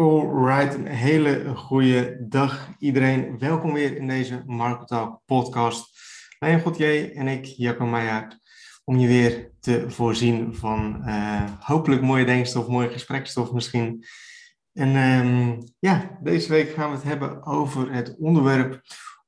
Alright, 0.00 0.74
een 0.74 0.86
hele 0.86 1.54
goede 1.54 2.16
dag 2.20 2.68
iedereen. 2.78 3.38
Welkom 3.38 3.72
weer 3.72 3.96
in 3.96 4.08
deze 4.08 4.42
Market 4.46 4.88
Talk 4.88 5.20
podcast. 5.26 6.00
Lijn 6.38 6.60
Gauthier 6.60 7.14
en 7.16 7.28
ik, 7.28 7.44
Jacco 7.44 7.86
Meijer, 7.86 8.38
om 8.84 8.98
je 8.98 9.06
weer 9.06 9.50
te 9.60 9.90
voorzien 9.90 10.54
van 10.54 11.02
uh, 11.06 11.42
hopelijk 11.58 12.02
mooie 12.02 12.24
denkstof, 12.24 12.68
mooie 12.68 12.88
gesprekstof 12.88 13.52
misschien. 13.52 14.04
En 14.72 14.96
um, 14.96 15.58
ja, 15.78 16.18
deze 16.22 16.48
week 16.48 16.70
gaan 16.70 16.90
we 16.90 16.96
het 16.96 17.04
hebben 17.04 17.44
over 17.46 17.92
het 17.92 18.16
onderwerp 18.18 18.80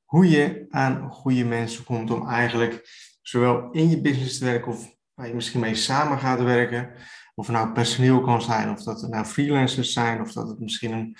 hoe 0.03 0.29
je 0.29 0.65
aan 0.69 1.11
goede 1.11 1.45
mensen 1.45 1.83
komt 1.83 2.11
om 2.11 2.27
eigenlijk 2.27 2.89
zowel 3.21 3.71
in 3.71 3.89
je 3.89 4.01
business 4.01 4.37
te 4.37 4.45
werken 4.45 4.71
of 4.71 4.95
waar 5.13 5.27
je 5.27 5.33
misschien 5.33 5.59
mee 5.59 5.75
samen 5.75 6.19
gaat 6.19 6.41
werken, 6.41 6.93
of 7.33 7.47
het 7.47 7.55
nou 7.55 7.71
personeel 7.71 8.21
kan 8.21 8.41
zijn, 8.41 8.69
of 8.69 8.83
dat 8.83 9.01
het 9.01 9.11
nou 9.11 9.25
freelancers 9.25 9.93
zijn, 9.93 10.21
of 10.21 10.31
dat 10.31 10.47
het 10.47 10.59
misschien 10.59 10.91
een 10.91 11.17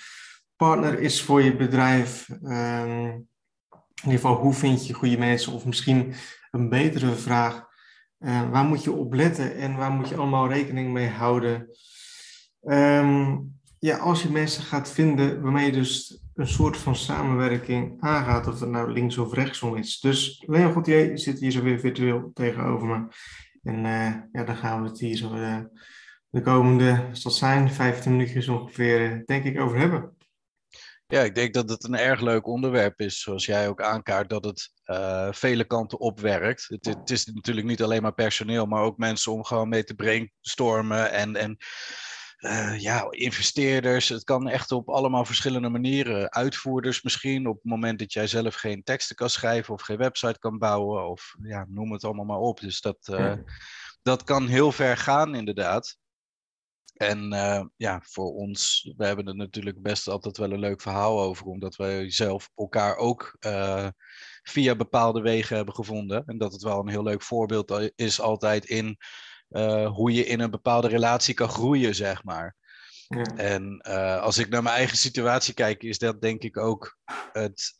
partner 0.56 1.00
is 1.00 1.22
voor 1.22 1.42
je 1.42 1.56
bedrijf. 1.56 2.28
Um, 2.42 3.28
in 4.02 4.10
ieder 4.10 4.20
geval, 4.20 4.36
hoe 4.36 4.52
vind 4.52 4.86
je 4.86 4.92
goede 4.92 5.18
mensen? 5.18 5.52
Of 5.52 5.64
misschien 5.64 6.14
een 6.50 6.68
betere 6.68 7.12
vraag, 7.12 7.66
uh, 8.18 8.50
waar 8.50 8.64
moet 8.64 8.84
je 8.84 8.92
op 8.92 9.14
letten 9.14 9.56
en 9.56 9.76
waar 9.76 9.90
moet 9.90 10.08
je 10.08 10.16
allemaal 10.16 10.48
rekening 10.48 10.92
mee 10.92 11.08
houden? 11.08 11.68
Um, 12.60 13.52
ja, 13.78 13.96
als 13.96 14.22
je 14.22 14.30
mensen 14.30 14.62
gaat 14.62 14.90
vinden 14.90 15.42
waarmee 15.42 15.66
je 15.66 15.72
dus 15.72 16.22
een 16.34 16.48
soort 16.48 16.76
van 16.76 16.96
samenwerking 16.96 17.96
aangaat, 18.00 18.46
of 18.46 18.60
het 18.60 18.68
nou 18.68 18.92
links 18.92 19.18
of 19.18 19.32
rechtsom 19.32 19.76
is. 19.76 20.00
Dus 20.00 20.44
Leon 20.46 20.72
Gauthier 20.72 21.18
zit 21.18 21.40
hier 21.40 21.50
zo 21.50 21.62
weer 21.62 21.80
virtueel 21.80 22.30
tegenover 22.34 22.86
me. 22.86 23.06
En 23.62 23.84
uh, 23.84 24.14
ja, 24.32 24.44
dan 24.44 24.56
gaan 24.56 24.82
we 24.82 24.88
het 24.88 25.00
hier 25.00 25.16
zo 25.16 25.34
uh, 25.34 25.58
de 26.34 26.42
komende, 26.42 27.08
zal 27.12 27.30
zijn, 27.30 27.70
15 27.70 28.10
minuutjes 28.10 28.48
ongeveer, 28.48 29.22
denk 29.26 29.44
ik, 29.44 29.60
over 29.60 29.78
hebben. 29.78 30.16
Ja, 31.06 31.20
ik 31.20 31.34
denk 31.34 31.54
dat 31.54 31.70
het 31.70 31.84
een 31.84 31.96
erg 31.96 32.20
leuk 32.20 32.46
onderwerp 32.46 33.00
is, 33.00 33.20
zoals 33.20 33.46
jij 33.46 33.68
ook 33.68 33.82
aankaart, 33.82 34.30
dat 34.30 34.44
het 34.44 34.72
uh, 34.86 35.28
vele 35.30 35.64
kanten 35.64 35.98
opwerkt. 35.98 36.66
Het, 36.68 36.84
het, 36.84 37.10
is 37.10 37.26
natuurlijk 37.26 37.66
niet 37.66 37.82
alleen 37.82 38.02
maar 38.02 38.14
personeel, 38.14 38.66
maar 38.66 38.82
ook 38.82 38.98
mensen 38.98 39.32
om 39.32 39.44
gewoon 39.44 39.68
mee 39.68 39.84
te 39.84 39.94
brainstormen 39.94 41.12
en, 41.12 41.36
en 41.36 41.56
uh, 42.38 42.80
ja, 42.80 43.06
investeerders. 43.10 44.08
Het 44.08 44.24
kan 44.24 44.48
echt 44.48 44.72
op 44.72 44.88
allemaal 44.88 45.24
verschillende 45.24 45.68
manieren. 45.68 46.32
Uitvoerders 46.32 47.02
misschien, 47.02 47.46
op 47.46 47.54
het 47.54 47.64
moment 47.64 47.98
dat 47.98 48.12
jij 48.12 48.26
zelf 48.26 48.54
geen 48.54 48.82
teksten 48.82 49.16
kan 49.16 49.30
schrijven 49.30 49.74
of 49.74 49.82
geen 49.82 49.98
website 49.98 50.38
kan 50.38 50.58
bouwen, 50.58 51.08
of 51.08 51.36
ja, 51.42 51.66
noem 51.68 51.92
het 51.92 52.04
allemaal 52.04 52.24
maar 52.24 52.38
op. 52.38 52.60
Dus 52.60 52.80
dat, 52.80 53.08
uh, 53.10 53.34
dat 54.02 54.24
kan 54.24 54.46
heel 54.46 54.72
ver 54.72 54.96
gaan, 54.96 55.34
inderdaad. 55.34 56.02
En 56.94 57.32
uh, 57.32 57.64
ja, 57.76 58.00
voor 58.04 58.34
ons, 58.34 58.92
we 58.96 59.06
hebben 59.06 59.26
er 59.26 59.36
natuurlijk 59.36 59.82
best 59.82 60.08
altijd 60.08 60.36
wel 60.36 60.52
een 60.52 60.58
leuk 60.58 60.80
verhaal 60.80 61.20
over, 61.20 61.46
omdat 61.46 61.76
wij 61.76 62.10
zelf 62.10 62.50
elkaar 62.54 62.96
ook 62.96 63.36
uh, 63.46 63.88
via 64.42 64.76
bepaalde 64.76 65.20
wegen 65.20 65.56
hebben 65.56 65.74
gevonden. 65.74 66.24
En 66.26 66.38
dat 66.38 66.52
het 66.52 66.62
wel 66.62 66.78
een 66.78 66.88
heel 66.88 67.02
leuk 67.02 67.22
voorbeeld 67.22 67.92
is 67.94 68.20
altijd 68.20 68.64
in 68.64 68.98
uh, 69.50 69.90
hoe 69.90 70.12
je 70.12 70.26
in 70.26 70.40
een 70.40 70.50
bepaalde 70.50 70.88
relatie 70.88 71.34
kan 71.34 71.48
groeien, 71.48 71.94
zeg 71.94 72.24
maar. 72.24 72.56
Ja. 73.08 73.22
En 73.36 73.80
als 74.20 74.38
ik 74.38 74.48
naar 74.48 74.62
mijn 74.62 74.76
eigen 74.76 74.96
situatie 74.96 75.54
kijk, 75.54 75.82
is 75.82 75.98
dat 75.98 76.20
denk 76.20 76.42
ik 76.42 76.56
ook 76.56 76.98
het, 77.32 77.74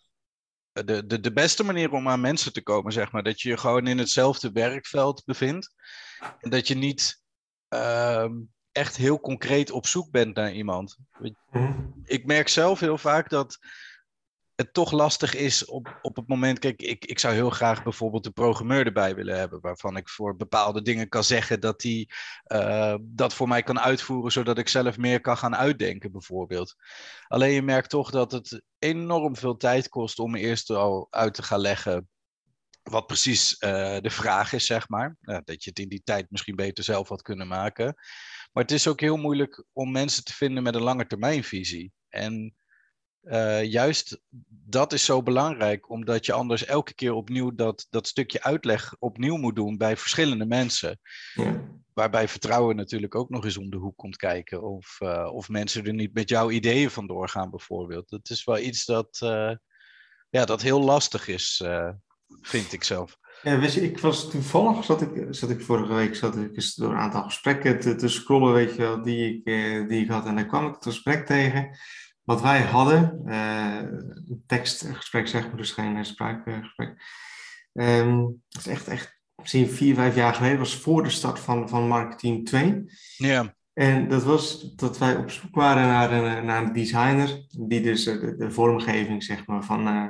de, 0.73 1.07
de, 1.07 1.20
de 1.20 1.33
beste 1.33 1.65
manier 1.65 1.92
om 1.92 2.09
aan 2.09 2.20
mensen 2.20 2.53
te 2.53 2.62
komen, 2.62 2.92
zeg 2.92 3.12
maar. 3.12 3.23
Dat 3.23 3.41
je 3.41 3.48
je 3.48 3.57
gewoon 3.57 3.87
in 3.87 3.98
hetzelfde 3.98 4.53
werkveld 4.53 5.23
bevindt. 5.25 5.75
En 6.41 6.51
dat 6.51 6.69
je 6.69 6.75
niet 6.75 7.23
ehm, 7.69 8.33
echt 8.75 8.97
heel 8.97 9.20
concreet 9.20 9.70
op 9.70 9.86
zoek 9.86 10.11
bent 10.11 10.34
naar 10.34 10.53
iemand. 10.53 10.97
Ik 12.05 12.27
merk 12.27 12.48
zelf 12.48 12.80
heel 12.80 12.98
vaak 12.98 13.28
dat 13.28 13.58
het 14.55 14.72
toch 14.72 14.92
lastig 14.92 15.34
is 15.34 15.64
op, 15.64 15.98
op 16.03 16.17
het 16.17 16.28
moment. 16.28 16.58
Kijk, 16.58 16.83
ik, 16.83 17.05
ik 17.05 17.19
zou 17.19 17.35
heel 17.35 17.51
graag 17.51 17.83
bijvoorbeeld 17.83 18.27
een 18.27 18.33
programmeur 18.33 18.86
erbij 18.86 19.14
willen 19.14 19.39
hebben. 19.39 19.61
Waarvan 19.61 19.96
ik 19.96 20.08
voor 20.08 20.36
bepaalde 20.36 20.83
dingen 20.83 21.08
kan 21.08 21.24
zeggen 21.24 21.61
dat 21.61 21.83
hij 21.83 22.08
uh, 22.46 22.95
dat 23.01 23.35
voor 23.35 23.48
mij 23.48 23.62
kan 23.62 23.80
uitvoeren. 23.80 24.33
Zodat 24.33 24.58
ik 24.58 24.68
zelf 24.68 24.98
meer 24.98 25.20
kan 25.20 25.36
gaan 25.36 25.56
uitdenken, 25.56 26.12
bijvoorbeeld. 26.12 26.74
Alleen 27.27 27.52
je 27.52 27.62
merkt 27.62 27.91
toch 27.91 28.11
dat 28.11 28.33
het 28.33 28.62
enorm 28.79 29.36
veel 29.36 29.56
tijd 29.56 29.89
kost 29.89 30.18
om 30.18 30.35
eerst 30.35 30.70
al 30.70 31.06
uit 31.11 31.35
te 31.35 31.42
gaan 31.42 31.61
leggen. 31.61 32.08
Wat 32.90 33.06
precies 33.06 33.52
uh, 33.52 33.98
de 34.00 34.11
vraag 34.11 34.52
is, 34.52 34.67
zeg 34.67 34.89
maar. 34.89 35.17
Uh, 35.22 35.39
dat 35.45 35.64
je 35.64 35.70
het 35.70 35.78
in 35.78 35.89
die 35.89 36.02
tijd 36.05 36.30
misschien 36.30 36.56
beter 36.56 36.84
zelf 36.84 37.08
had 37.08 37.22
kunnen 37.22 37.48
maken. 37.48 37.95
Maar 38.52 38.62
het 38.62 38.72
is 38.72 38.86
ook 38.86 39.00
heel 39.00 39.17
moeilijk 39.17 39.64
om 39.72 39.92
mensen 39.92 40.24
te 40.24 40.33
vinden 40.33 40.62
met 40.62 40.74
een 40.74 40.83
lange 40.83 41.06
termijnvisie. 41.06 41.92
En 42.08 42.55
uh, 43.23 43.64
juist 43.64 44.20
dat 44.48 44.92
is 44.92 45.05
zo 45.05 45.23
belangrijk, 45.23 45.90
omdat 45.90 46.27
je 46.27 46.33
anders 46.33 46.64
elke 46.64 46.94
keer 46.94 47.12
opnieuw 47.12 47.55
dat, 47.55 47.86
dat 47.90 48.06
stukje 48.06 48.42
uitleg 48.42 48.96
opnieuw 48.98 49.36
moet 49.36 49.56
doen 49.56 49.77
bij 49.77 49.96
verschillende 49.96 50.46
mensen. 50.46 51.00
Ja. 51.34 51.64
Waarbij 51.92 52.28
vertrouwen 52.28 52.77
natuurlijk 52.77 53.14
ook 53.14 53.30
nog 53.30 53.44
eens 53.44 53.56
om 53.56 53.70
de 53.70 53.77
hoek 53.77 53.96
komt 53.96 54.17
kijken. 54.17 54.62
Of, 54.62 54.98
uh, 55.02 55.30
of 55.33 55.48
mensen 55.48 55.86
er 55.86 55.94
niet 55.94 56.14
met 56.14 56.28
jouw 56.28 56.50
ideeën 56.50 56.90
vandoor 56.90 57.28
gaan, 57.28 57.50
bijvoorbeeld. 57.50 58.08
Dat 58.08 58.30
is 58.30 58.44
wel 58.44 58.58
iets 58.58 58.84
dat, 58.84 59.18
ja, 60.30 60.44
dat 60.44 60.62
heel 60.62 60.80
lastig 60.80 61.28
is, 61.28 61.62
vind 62.40 62.72
ik 62.72 62.84
zelf. 62.84 63.17
Ja, 63.42 63.58
weet 63.58 63.74
je, 63.74 63.83
ik 63.83 63.98
was 63.98 64.30
toevallig, 64.30 64.84
zat 64.84 65.02
ik, 65.02 65.27
zat 65.30 65.50
ik 65.50 65.61
vorige 65.61 65.95
week 65.95 66.14
zat 66.14 66.36
ik 66.36 66.56
eens 66.56 66.74
door 66.74 66.90
een 66.90 66.98
aantal 66.98 67.22
gesprekken 67.22 67.80
te, 67.80 67.95
te 67.95 68.08
scrollen, 68.08 68.52
weet 68.52 68.70
je 68.70 68.83
wel, 68.83 69.02
die 69.02 69.34
ik, 69.34 69.45
die 69.89 70.02
ik 70.02 70.08
had. 70.08 70.27
En 70.27 70.36
daar 70.36 70.46
kwam 70.46 70.67
ik 70.67 70.74
het 70.74 70.84
gesprek 70.84 71.27
tegen 71.27 71.78
wat 72.24 72.42
wij 72.42 72.61
hadden, 72.62 73.23
uh, 73.27 73.78
een 74.28 74.42
tekstgesprek 74.46 75.28
zeg 75.28 75.46
maar, 75.46 75.56
dus 75.56 75.73
geen 75.73 76.05
spraakgesprek. 76.05 77.02
Um, 77.73 78.42
dat 78.48 78.61
is 78.61 78.67
echt, 78.67 78.89
echt 78.89 79.20
misschien 79.36 79.68
vier, 79.68 79.94
vijf 79.94 80.14
jaar 80.14 80.34
geleden, 80.34 80.58
was 80.58 80.77
voor 80.77 81.02
de 81.02 81.11
start 81.11 81.39
van, 81.39 81.68
van 81.68 81.89
Marketing 81.89 82.46
2. 82.46 82.84
Ja. 83.17 83.55
En 83.73 84.08
dat 84.08 84.23
was 84.23 84.74
dat 84.74 84.98
wij 84.98 85.17
op 85.17 85.30
zoek 85.30 85.55
waren 85.55 85.86
naar 85.86 86.12
een, 86.12 86.44
naar 86.44 86.62
een 86.62 86.73
designer, 86.73 87.46
die 87.48 87.80
dus 87.80 88.05
de, 88.05 88.36
de 88.36 88.50
vormgeving 88.50 89.23
zeg 89.23 89.46
maar, 89.46 89.64
van 89.64 89.89
uh, 89.89 90.08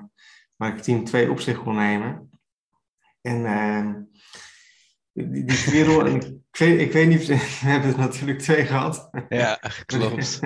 Marketing 0.57 1.07
2 1.07 1.31
op 1.31 1.41
zich 1.41 1.63
kon 1.63 1.75
nemen. 1.75 2.31
En 3.21 3.41
uh, 3.41 3.95
die, 5.13 5.45
die 5.45 5.65
kerel, 5.65 6.07
ik, 6.07 6.37
weet, 6.51 6.81
ik 6.81 6.93
weet 6.93 7.09
niet, 7.09 7.27
we 7.27 7.35
hebben 7.35 7.91
er 7.91 7.99
natuurlijk 7.99 8.39
twee 8.39 8.65
gehad. 8.65 9.11
Ja, 9.29 9.61
klopt. 9.87 10.41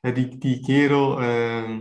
die, 0.00 0.38
die 0.38 0.60
kerel, 0.60 1.22
uh, 1.22 1.78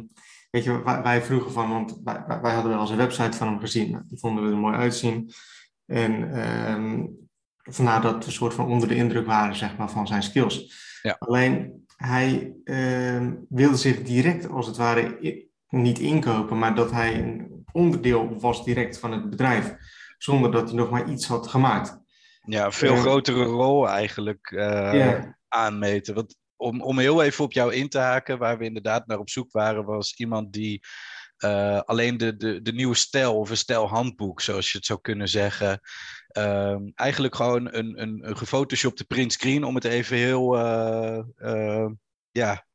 weet 0.52 0.64
je, 0.64 0.84
wij, 0.84 1.02
wij, 1.02 1.22
vroegen 1.22 1.52
van, 1.52 1.69
want 1.69 2.00
wij, 2.03 2.24
wij, 2.41 2.53
hadden 2.53 2.72
wel 2.72 2.81
eens 2.81 2.90
een 2.90 2.97
website 2.97 3.38
van 3.38 3.47
hem 3.47 3.59
gezien. 3.59 4.06
Die 4.09 4.19
vonden 4.19 4.44
we 4.44 4.52
er 4.52 4.58
mooi 4.58 4.75
uitzien. 4.75 5.31
En 5.85 6.12
uh, 6.12 7.03
vandaar 7.74 8.02
dat 8.02 8.18
we 8.18 8.25
een 8.25 8.31
soort 8.31 8.53
van 8.53 8.68
onder 8.68 8.88
de 8.88 8.96
indruk 8.96 9.25
waren, 9.25 9.56
zeg 9.56 9.78
maar, 9.78 9.90
van 9.90 10.08
zijn 10.08 10.24
skills. 10.24 10.84
Ja. 11.02 11.16
Alleen, 11.19 11.85
hij 11.96 12.53
uh, 12.64 13.31
wilde 13.50 13.78
zich 13.78 14.03
direct, 14.03 14.50
als 14.50 14.68
het 14.68 14.78
ware, 14.78 15.18
niet 15.69 16.00
inkopen, 16.00 16.59
maar 16.59 16.75
dat 16.75 16.91
hij 16.91 17.19
een 17.19 17.54
onderdeel 17.75 18.40
was 18.40 18.63
direct 18.63 19.00
van 19.00 19.12
het 19.12 19.30
bedrijf, 19.30 19.75
zonder 20.18 20.52
dat 20.52 20.68
hij 20.68 20.78
nog 20.78 20.90
maar 20.90 21.09
iets 21.09 21.28
had 21.28 21.47
gemaakt. 21.47 22.03
Ja, 22.41 22.72
veel 22.72 22.96
grotere 22.96 23.44
rol 23.44 23.90
eigenlijk 23.90 24.52
uh, 24.52 24.59
yeah. 24.94 25.25
aanmeten. 25.47 26.14
Want 26.14 26.35
om, 26.56 26.81
om 26.81 27.00
heel 27.00 27.24
even 27.24 27.44
op 27.44 27.53
jou 27.53 27.74
in 27.74 27.90
te 27.90 27.97
haken, 27.97 28.38
waar 28.38 28.58
we 28.58 28.66
inderdaad 28.66 29.08
naar 29.08 29.19
op 29.19 29.30
zoek 29.30 29.52
waren, 29.52 29.85
was 29.85 30.14
iemand 30.18 30.53
die 30.53 30.81
uh, 31.44 31.80
alleen 31.80 32.18
de, 32.18 32.35
de, 32.35 32.62
de 32.62 32.74
nieuwe 32.74 32.96
stijl 32.96 33.40
of 33.40 33.50
een 33.50 33.58
stijlhandboek, 33.58 34.41
zoals 34.41 34.72
je 34.72 34.78
het 34.78 34.88
zou 34.88 35.00
kunnen 35.02 35.28
zeggen, 35.28 35.80
uh, 36.38 36.78
eigenlijk 36.96 37.35
gewoon 37.35 37.74
een, 37.74 38.02
een, 38.02 38.28
een 38.28 38.38
gefotoshopte 38.38 39.06
printscreen, 39.06 39.64
om 39.64 39.75
het 39.75 39.84
even 39.84 40.18
heel 40.18 40.59
uh, 40.59 41.90
ja, 42.31 42.66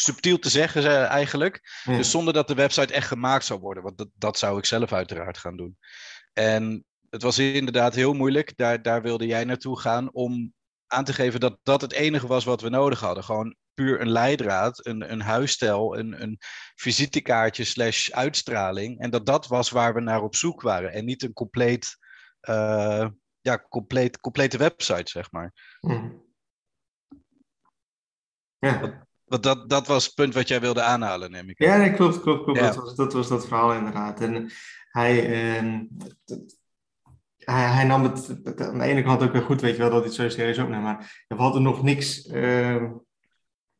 subtiel 0.00 0.38
te 0.38 0.48
zeggen 0.48 1.08
eigenlijk. 1.08 1.82
Ja. 1.84 1.96
Dus 1.96 2.10
zonder 2.10 2.34
dat 2.34 2.48
de 2.48 2.54
website 2.54 2.92
echt 2.92 3.06
gemaakt 3.06 3.44
zou 3.44 3.60
worden, 3.60 3.82
want 3.82 3.98
dat, 3.98 4.08
dat 4.14 4.38
zou 4.38 4.58
ik 4.58 4.64
zelf 4.64 4.92
uiteraard 4.92 5.38
gaan 5.38 5.56
doen. 5.56 5.78
En 6.32 6.84
het 7.10 7.22
was 7.22 7.38
inderdaad 7.38 7.94
heel 7.94 8.12
moeilijk. 8.12 8.56
Daar, 8.56 8.82
daar 8.82 9.02
wilde 9.02 9.26
jij 9.26 9.44
naartoe 9.44 9.80
gaan 9.80 10.12
om 10.12 10.52
aan 10.86 11.04
te 11.04 11.12
geven 11.12 11.40
dat 11.40 11.58
dat 11.62 11.80
het 11.80 11.92
enige 11.92 12.26
was 12.26 12.44
wat 12.44 12.60
we 12.60 12.68
nodig 12.68 13.00
hadden. 13.00 13.24
Gewoon 13.24 13.56
puur 13.74 14.00
een 14.00 14.10
leidraad, 14.10 14.86
een, 14.86 15.12
een 15.12 15.20
huisstijl, 15.20 15.98
een, 15.98 16.22
een 16.22 16.38
visitekaartje 16.74 17.64
slash 17.64 18.10
uitstraling. 18.10 19.00
En 19.00 19.10
dat 19.10 19.26
dat 19.26 19.46
was 19.46 19.70
waar 19.70 19.94
we 19.94 20.00
naar 20.00 20.22
op 20.22 20.34
zoek 20.34 20.62
waren. 20.62 20.92
En 20.92 21.04
niet 21.04 21.22
een 21.22 21.32
compleet, 21.32 21.96
uh, 22.48 23.08
ja, 23.40 23.66
compleet, 23.68 24.20
complete 24.20 24.58
website, 24.58 25.10
zeg 25.10 25.32
maar. 25.32 25.78
Mm. 25.80 26.26
Ja. 28.58 29.06
Want, 29.28 29.42
dat, 29.42 29.68
dat 29.68 29.86
was 29.86 30.04
het 30.04 30.14
punt 30.14 30.34
wat 30.34 30.48
jij 30.48 30.60
wilde 30.60 30.82
aanhalen, 30.82 31.30
neem 31.30 31.48
ik. 31.48 31.62
Ja, 31.62 31.76
nee, 31.76 31.92
klopt, 31.92 32.20
klopt, 32.20 32.44
klopt. 32.44 32.58
Ja. 32.58 32.66
Dat, 32.66 32.76
was, 32.76 32.94
dat 32.94 33.12
was 33.12 33.28
dat 33.28 33.46
verhaal 33.46 33.72
inderdaad. 33.72 34.20
En 34.20 34.50
hij, 34.90 35.26
uh, 35.60 35.80
hij, 37.36 37.64
hij, 37.64 37.84
nam 37.84 38.02
het 38.02 38.28
aan 38.60 38.78
de 38.78 38.84
ene 38.84 39.02
kant 39.02 39.22
ook 39.22 39.32
weer 39.32 39.42
goed, 39.42 39.60
weet 39.60 39.76
je 39.76 39.82
wel, 39.82 39.90
dat 39.90 39.98
hij 39.98 40.06
het 40.06 40.14
zo 40.14 40.28
serieus 40.28 40.58
opneemt. 40.58 40.82
Maar 40.82 41.24
we 41.28 41.34
hadden 41.34 41.62
nog 41.62 41.82
niks, 41.82 42.26
uh, 42.26 42.84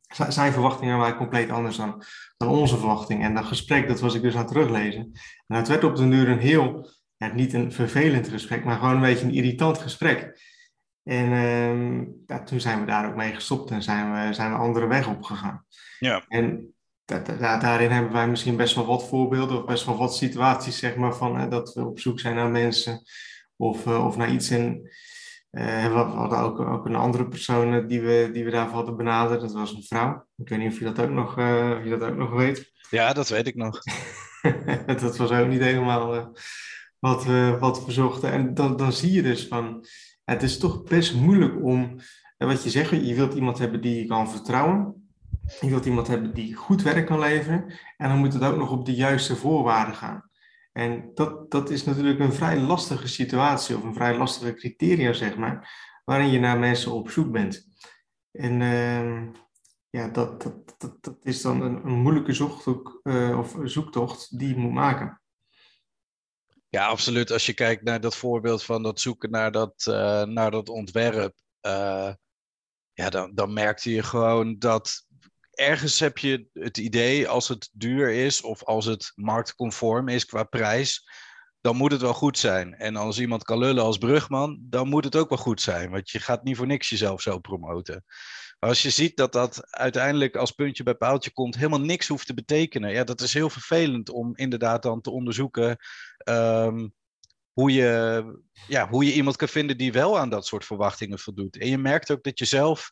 zijn 0.07 0.53
verwachtingen 0.53 0.97
waren 0.97 1.17
compleet 1.17 1.49
anders 1.49 1.77
dan, 1.77 2.03
dan 2.37 2.47
onze 2.47 2.77
verwachtingen. 2.77 3.27
En 3.27 3.35
dat 3.35 3.45
gesprek, 3.45 3.87
dat 3.87 3.99
was 3.99 4.13
ik 4.13 4.21
dus 4.21 4.33
aan 4.33 4.39
het 4.39 4.47
teruglezen. 4.47 5.11
En 5.47 5.55
het 5.55 5.67
werd 5.67 5.83
op 5.83 5.95
de 5.95 6.09
duur 6.09 6.29
een 6.29 6.39
heel, 6.39 6.89
ja, 7.17 7.33
niet 7.33 7.53
een 7.53 7.71
vervelend 7.71 8.27
gesprek, 8.27 8.63
maar 8.63 8.77
gewoon 8.77 8.95
een 8.95 9.01
beetje 9.01 9.25
een 9.25 9.33
irritant 9.33 9.77
gesprek. 9.77 10.41
En 11.09 11.31
ehm, 11.33 12.05
ja, 12.25 12.43
toen 12.43 12.59
zijn 12.59 12.79
we 12.79 12.85
daar 12.85 13.07
ook 13.07 13.15
mee 13.15 13.33
gestopt 13.33 13.71
en 13.71 13.83
zijn 13.83 14.13
we, 14.13 14.33
zijn 14.33 14.51
we 14.51 14.57
andere 14.57 14.87
weg 14.87 15.07
opgegaan. 15.07 15.65
Ja. 15.99 16.23
En 16.27 16.73
daarin 17.05 17.91
hebben 17.91 18.11
wij 18.11 18.27
misschien 18.27 18.55
best 18.55 18.75
wel 18.75 18.85
wat 18.85 19.07
voorbeelden 19.07 19.57
of 19.57 19.65
best 19.65 19.85
wel 19.85 19.97
wat 19.97 20.15
situaties, 20.15 20.77
zeg 20.77 20.95
maar, 20.95 21.15
van 21.15 21.49
dat 21.49 21.73
we 21.73 21.85
op 21.85 21.99
zoek 21.99 22.19
zijn 22.19 22.35
naar 22.35 22.49
mensen 22.49 23.01
of, 23.55 23.85
uh, 23.85 24.05
of 24.05 24.17
naar 24.17 24.31
iets. 24.31 24.49
En 24.49 24.89
uh, 25.51 25.87
we 25.87 25.97
hadden 25.97 26.39
ook, 26.39 26.59
ook 26.59 26.85
een 26.85 26.95
andere 26.95 27.27
persoon 27.27 27.87
die 27.87 28.01
we, 28.01 28.29
die 28.33 28.45
we 28.45 28.51
daarvoor 28.51 28.75
hadden 28.75 28.97
benaderd. 28.97 29.41
Dat 29.41 29.53
was 29.53 29.73
een 29.73 29.83
vrouw. 29.83 30.25
Ik 30.37 30.49
weet 30.49 30.59
niet 30.59 30.71
of 30.71 30.79
je 30.79 30.85
dat 30.85 30.99
ook 30.99 31.09
nog, 31.09 31.31
of 31.77 31.83
je 31.83 31.95
dat 31.99 32.09
ook 32.09 32.17
nog 32.17 32.31
weet. 32.31 32.71
Ja, 32.89 33.13
dat 33.13 33.29
weet 33.29 33.47
ik 33.47 33.55
nog. 33.55 33.79
dat 35.01 35.17
was 35.17 35.31
ook 35.31 35.47
niet 35.47 35.61
helemaal 35.61 36.33
wat, 36.99 37.25
we, 37.25 37.57
wat 37.59 37.85
we 37.85 37.91
zochten. 37.91 38.31
En 38.31 38.53
dan, 38.53 38.77
dan 38.77 38.93
zie 38.93 39.11
je 39.11 39.21
dus 39.21 39.47
van, 39.47 39.85
het 40.29 40.43
is 40.43 40.57
toch 40.57 40.83
best 40.83 41.15
moeilijk 41.15 41.63
om, 41.63 41.95
wat 42.37 42.63
je 42.63 42.69
zegt, 42.69 42.89
je 42.89 43.15
wilt 43.15 43.33
iemand 43.33 43.57
hebben 43.57 43.81
die 43.81 43.99
je 43.99 44.05
kan 44.05 44.31
vertrouwen. 44.31 45.09
Je 45.61 45.69
wilt 45.69 45.85
iemand 45.85 46.07
hebben 46.07 46.33
die 46.33 46.55
goed 46.55 46.81
werk 46.81 47.05
kan 47.05 47.19
leveren. 47.19 47.65
En 47.97 48.09
dan 48.09 48.17
moet 48.17 48.33
het 48.33 48.43
ook 48.43 48.57
nog 48.57 48.71
op 48.71 48.85
de 48.85 48.95
juiste 48.95 49.35
voorwaarden 49.35 49.95
gaan. 49.95 50.29
En 50.71 51.11
dat, 51.13 51.51
dat 51.51 51.69
is 51.69 51.83
natuurlijk 51.83 52.19
een 52.19 52.33
vrij 52.33 52.59
lastige 52.59 53.07
situatie 53.07 53.77
of 53.77 53.83
een 53.83 53.93
vrij 53.93 54.17
lastige 54.17 54.53
criteria, 54.53 55.13
zeg 55.13 55.37
maar, 55.37 55.71
waarin 56.05 56.29
je 56.29 56.39
naar 56.39 56.59
mensen 56.59 56.91
op 56.91 57.09
zoek 57.09 57.31
bent. 57.31 57.67
En 58.31 58.61
uh, 58.61 59.21
ja, 59.89 60.07
dat, 60.07 60.41
dat, 60.41 60.97
dat, 61.01 61.17
is 61.23 61.41
dan 61.41 61.61
een, 61.61 61.91
moeilijke 61.91 62.33
zoektocht, 62.33 62.99
uh, 63.03 63.37
of 63.37 63.57
zoektocht 63.63 64.39
die 64.39 64.47
je 64.47 64.57
moet 64.57 64.73
maken. 64.73 65.21
Ja, 66.69 66.87
absoluut. 66.87 67.31
Als 67.31 67.45
je 67.45 67.53
kijkt 67.53 67.83
naar 67.83 68.01
dat 68.01 68.15
voorbeeld 68.15 68.63
van 68.63 68.83
dat 68.83 68.99
zoeken 68.99 69.31
naar 69.31 69.51
dat, 69.51 69.85
uh, 69.89 70.23
naar 70.23 70.51
dat 70.51 70.69
ontwerp, 70.69 71.35
ja, 72.93 73.09
dan, 73.09 73.31
dan 73.33 73.53
merkte 73.53 73.91
je 73.91 74.03
gewoon 74.03 74.59
dat 74.59 75.05
ergens 75.51 75.99
heb 75.99 76.17
je 76.17 76.47
het 76.53 76.77
idee, 76.77 77.27
als 77.27 77.47
het 77.47 77.69
duur 77.73 78.09
is 78.09 78.41
of 78.41 78.63
als 78.63 78.85
het 78.85 79.11
marktconform 79.15 80.07
is 80.07 80.25
qua 80.25 80.43
prijs, 80.43 81.09
dan 81.61 81.75
moet 81.75 81.91
het 81.91 82.01
wel 82.01 82.13
goed 82.13 82.37
zijn. 82.37 82.75
En 82.75 82.95
als 82.95 83.19
iemand 83.19 83.43
kan 83.43 83.57
lullen 83.57 83.83
als 83.83 83.97
brugman, 83.97 84.57
dan 84.61 84.87
moet 84.87 85.03
het 85.03 85.15
ook 85.15 85.29
wel 85.29 85.37
goed 85.37 85.61
zijn. 85.61 85.89
Want 85.89 86.09
je 86.09 86.19
gaat 86.19 86.43
niet 86.43 86.57
voor 86.57 86.67
niks 86.67 86.89
jezelf 86.89 87.21
zo 87.21 87.39
promoten. 87.39 88.03
Als 88.59 88.81
je 88.81 88.89
ziet 88.89 89.17
dat 89.17 89.31
dat 89.31 89.67
uiteindelijk 89.69 90.35
als 90.35 90.51
puntje 90.51 90.83
bij 90.83 90.95
paaltje 90.95 91.31
komt, 91.31 91.55
helemaal 91.55 91.79
niks 91.79 92.07
hoeft 92.07 92.27
te 92.27 92.33
betekenen. 92.33 92.91
Ja, 92.91 93.03
dat 93.03 93.21
is 93.21 93.33
heel 93.33 93.49
vervelend 93.49 94.09
om 94.09 94.35
inderdaad 94.35 94.83
dan 94.83 95.01
te 95.01 95.11
onderzoeken 95.11 95.77
um, 96.29 96.93
hoe, 97.53 97.71
je, 97.71 98.23
ja, 98.67 98.89
hoe 98.89 99.05
je 99.05 99.13
iemand 99.13 99.35
kan 99.35 99.47
vinden 99.47 99.77
die 99.77 99.91
wel 99.91 100.19
aan 100.19 100.29
dat 100.29 100.45
soort 100.45 100.65
verwachtingen 100.65 101.19
voldoet. 101.19 101.57
En 101.57 101.67
je 101.67 101.77
merkt 101.77 102.11
ook 102.11 102.23
dat 102.23 102.39
je 102.39 102.45
zelf 102.45 102.91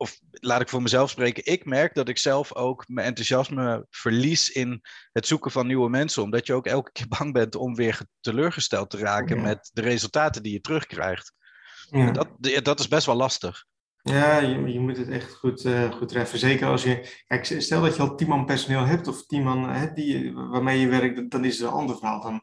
of 0.00 0.18
laat 0.30 0.60
ik 0.60 0.68
voor 0.68 0.82
mezelf 0.82 1.10
spreken, 1.10 1.46
ik 1.46 1.64
merk 1.64 1.94
dat 1.94 2.08
ik 2.08 2.18
zelf 2.18 2.54
ook 2.54 2.88
mijn 2.88 3.06
enthousiasme 3.06 3.86
verlies 3.90 4.50
in 4.50 4.80
het 5.12 5.26
zoeken 5.26 5.50
van 5.50 5.66
nieuwe 5.66 5.90
mensen. 5.90 6.22
Omdat 6.22 6.46
je 6.46 6.54
ook 6.54 6.66
elke 6.66 6.92
keer 6.92 7.08
bang 7.18 7.32
bent 7.32 7.54
om 7.54 7.74
weer 7.74 8.00
teleurgesteld 8.20 8.90
te 8.90 8.98
raken 8.98 9.42
met 9.42 9.70
de 9.72 9.80
resultaten 9.80 10.42
die 10.42 10.52
je 10.52 10.60
terugkrijgt. 10.60 11.32
Ja. 11.90 12.10
Dat, 12.10 12.28
dat 12.62 12.80
is 12.80 12.88
best 12.88 13.06
wel 13.06 13.16
lastig. 13.16 13.64
Ja, 14.02 14.38
je, 14.38 14.72
je 14.72 14.80
moet 14.80 14.96
het 14.96 15.08
echt 15.08 15.34
goed, 15.34 15.64
uh, 15.64 15.92
goed 15.92 16.08
treffen. 16.08 16.38
Zeker 16.38 16.66
als 16.66 16.82
je. 16.82 17.22
Kijk, 17.26 17.44
stel 17.44 17.82
dat 17.82 17.96
je 17.96 18.02
al 18.02 18.16
tien 18.16 18.28
man 18.28 18.44
personeel 18.44 18.84
hebt 18.84 19.08
of 19.08 19.26
tien 19.26 19.42
man 19.42 19.68
hè, 19.68 19.92
die, 19.92 20.32
waarmee 20.32 20.80
je 20.80 20.88
werkt, 20.88 21.30
dan 21.30 21.44
is 21.44 21.58
het 21.58 21.68
een 21.68 21.74
ander 21.74 21.96
verhaal. 21.96 22.20
Dan, 22.20 22.42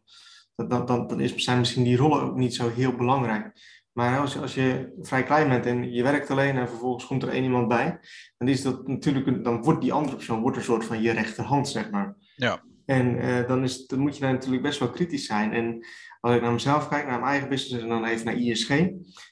dan, 0.68 0.86
dan, 0.86 1.08
dan 1.08 1.20
is, 1.20 1.36
zijn 1.36 1.60
misschien 1.60 1.84
die 1.84 1.98
rollen 1.98 2.22
ook 2.22 2.36
niet 2.36 2.56
zo 2.56 2.70
heel 2.70 2.96
belangrijk. 2.96 3.60
Maar 3.96 4.20
als, 4.20 4.38
als 4.38 4.56
je 4.56 4.94
vrij 5.02 5.24
klein 5.24 5.50
bent 5.50 5.66
en 5.66 5.92
je 5.92 6.04
werkt 6.04 6.30
alleen 6.30 6.58
en 6.58 6.68
vervolgens 6.68 7.06
komt 7.06 7.24
er 7.24 7.30
één 7.30 7.44
iemand 7.44 7.68
bij, 7.68 8.00
dan 8.38 8.48
is 8.48 8.62
dat 8.62 8.88
natuurlijk, 8.88 9.44
dan 9.44 9.64
wordt 9.64 9.82
die 9.82 9.94
andere 9.94 10.16
persoon 10.16 10.42
wordt 10.42 10.58
een 10.58 10.64
soort 10.64 10.86
van 10.86 11.02
je 11.02 11.12
rechterhand, 11.12 11.68
zeg 11.68 11.92
maar. 11.92 12.16
Ja. 12.36 12.64
En 12.86 13.16
uh, 13.16 13.48
dan, 13.48 13.64
is, 13.64 13.88
dan 13.88 14.00
moet 14.00 14.16
je 14.16 14.22
daar 14.22 14.34
natuurlijk 14.34 14.64
best 14.64 14.80
wel 14.80 14.90
kritisch 14.90 15.26
zijn. 15.26 15.54
En 15.54 15.86
als 16.20 16.36
ik 16.36 16.42
naar 16.42 16.52
mezelf 16.52 16.88
kijk, 16.88 17.06
naar 17.08 17.20
mijn 17.20 17.32
eigen 17.32 17.50
business 17.50 17.84
en 17.84 17.90
dan 17.90 18.06
even 18.06 18.26
naar 18.26 18.36
ISG, 18.36 18.70
uh, 18.70 18.88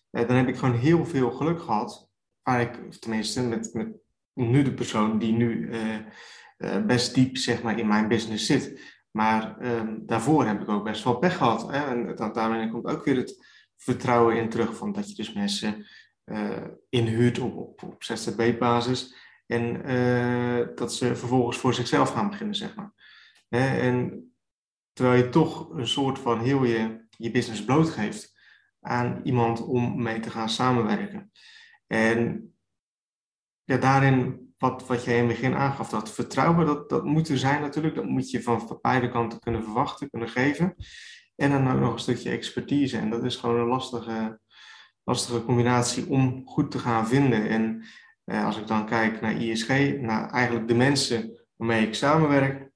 eh, 0.09 0.27
dan 0.27 0.35
heb 0.35 0.47
ik 0.47 0.55
gewoon 0.55 0.75
heel 0.75 1.05
veel 1.05 1.31
geluk 1.31 1.61
gehad. 1.61 2.09
Waar 2.43 2.61
ik, 2.61 2.91
tenminste, 2.99 3.41
met, 3.41 3.73
met 3.73 3.87
nu 4.33 4.63
de 4.63 4.73
persoon 4.73 5.19
die 5.19 5.33
nu 5.33 5.69
uh, 6.57 6.85
best 6.85 7.15
diep 7.15 7.37
zeg 7.37 7.63
maar, 7.63 7.79
in 7.79 7.87
mijn 7.87 8.07
business 8.07 8.45
zit. 8.45 8.81
Maar 9.11 9.57
ehm, 9.59 9.95
daarvoor 10.05 10.45
heb 10.45 10.61
ik 10.61 10.69
ook 10.69 10.83
best 10.83 11.03
wel 11.03 11.17
pech 11.17 11.37
gehad. 11.37 11.71
Hè? 11.71 11.85
En 11.85 12.15
dan, 12.15 12.33
daarmee 12.33 12.69
komt 12.69 12.85
ook 12.85 13.05
weer 13.05 13.15
het 13.15 13.45
vertrouwen 13.83 14.37
in 14.37 14.49
terug. 14.49 14.77
Van 14.77 14.91
dat 14.91 15.09
je 15.09 15.15
dus 15.15 15.33
mensen 15.33 15.85
uh, 16.25 16.67
inhuurt 16.89 17.39
op, 17.39 17.57
op, 17.57 17.83
op 17.83 18.03
ZZB-basis. 18.03 19.15
En 19.45 19.91
uh, 19.91 20.67
dat 20.75 20.93
ze 20.93 21.15
vervolgens 21.15 21.57
voor 21.57 21.73
zichzelf 21.73 22.09
gaan 22.09 22.29
beginnen, 22.29 22.55
zeg 22.55 22.75
maar. 22.75 22.93
Hè? 23.49 23.77
En 23.79 24.27
terwijl 24.93 25.23
je 25.23 25.29
toch 25.29 25.69
een 25.69 25.87
soort 25.87 26.19
van 26.19 26.39
heel 26.39 26.63
je, 26.63 27.05
je 27.09 27.31
business 27.31 27.65
blootgeeft 27.65 28.33
aan 28.79 29.21
iemand 29.23 29.61
om 29.61 30.01
mee 30.01 30.19
te 30.19 30.29
gaan 30.29 30.49
samenwerken. 30.49 31.31
En 31.87 32.47
ja, 33.63 33.77
daarin, 33.77 34.53
wat, 34.57 34.87
wat 34.87 35.03
jij 35.03 35.17
in 35.17 35.27
het 35.27 35.35
begin 35.35 35.55
aangaf, 35.55 35.89
dat 35.89 36.11
vertrouwen, 36.11 36.65
dat, 36.65 36.89
dat 36.89 37.03
moet 37.03 37.29
er 37.29 37.37
zijn 37.37 37.61
natuurlijk. 37.61 37.95
Dat 37.95 38.05
moet 38.05 38.29
je 38.29 38.43
van 38.43 38.79
beide 38.81 39.11
kanten 39.11 39.39
kunnen 39.39 39.63
verwachten, 39.63 40.09
kunnen 40.09 40.29
geven. 40.29 40.75
En 41.35 41.51
dan 41.51 41.71
ook 41.71 41.79
nog 41.79 41.93
een 41.93 41.99
stukje 41.99 42.29
expertise. 42.29 42.97
En 42.97 43.09
dat 43.09 43.23
is 43.23 43.35
gewoon 43.35 43.59
een 43.59 43.67
lastige, 43.67 44.39
lastige 45.03 45.43
combinatie 45.43 46.09
om 46.09 46.41
goed 46.45 46.71
te 46.71 46.79
gaan 46.79 47.07
vinden. 47.07 47.49
En 47.49 47.85
eh, 48.23 48.45
als 48.45 48.57
ik 48.57 48.67
dan 48.67 48.85
kijk 48.85 49.21
naar 49.21 49.41
ISG, 49.41 49.67
naar 49.99 50.29
eigenlijk 50.29 50.67
de 50.67 50.75
mensen 50.75 51.45
waarmee 51.55 51.87
ik 51.87 51.95
samenwerk, 51.95 52.71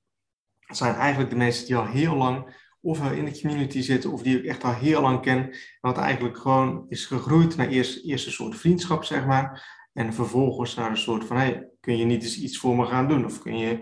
zijn 0.68 0.96
eigenlijk 0.96 1.30
de 1.30 1.36
mensen 1.36 1.66
die 1.66 1.76
al 1.76 1.86
heel 1.86 2.16
lang 2.16 2.66
ofwel 2.82 3.12
in 3.12 3.26
de 3.26 3.40
community 3.42 3.82
zitten 3.82 4.12
of 4.12 4.22
die 4.22 4.38
ik 4.38 4.46
echt 4.46 4.64
al 4.64 4.74
heel 4.74 5.02
lang 5.02 5.22
ken. 5.22 5.38
En 5.38 5.54
wat 5.82 5.98
eigenlijk 5.98 6.38
gewoon 6.38 6.86
is 6.90 7.06
gegroeid 7.06 7.56
naar 7.56 7.68
eerst, 7.68 8.06
een 8.06 8.20
soort 8.20 8.56
vriendschap, 8.56 9.04
zeg 9.04 9.26
maar. 9.26 9.76
En 9.94 10.14
vervolgens 10.14 10.76
naar 10.76 10.90
een 10.90 10.98
soort 10.98 11.26
van, 11.26 11.38
hey, 11.38 11.70
kun 11.80 11.98
je 11.98 12.06
niet 12.06 12.24
eens 12.24 12.40
iets 12.40 12.58
voor 12.58 12.76
me 12.76 12.86
gaan 12.86 13.08
doen? 13.08 13.26
Of 13.26 13.42
kun 13.42 13.58
je, 13.58 13.74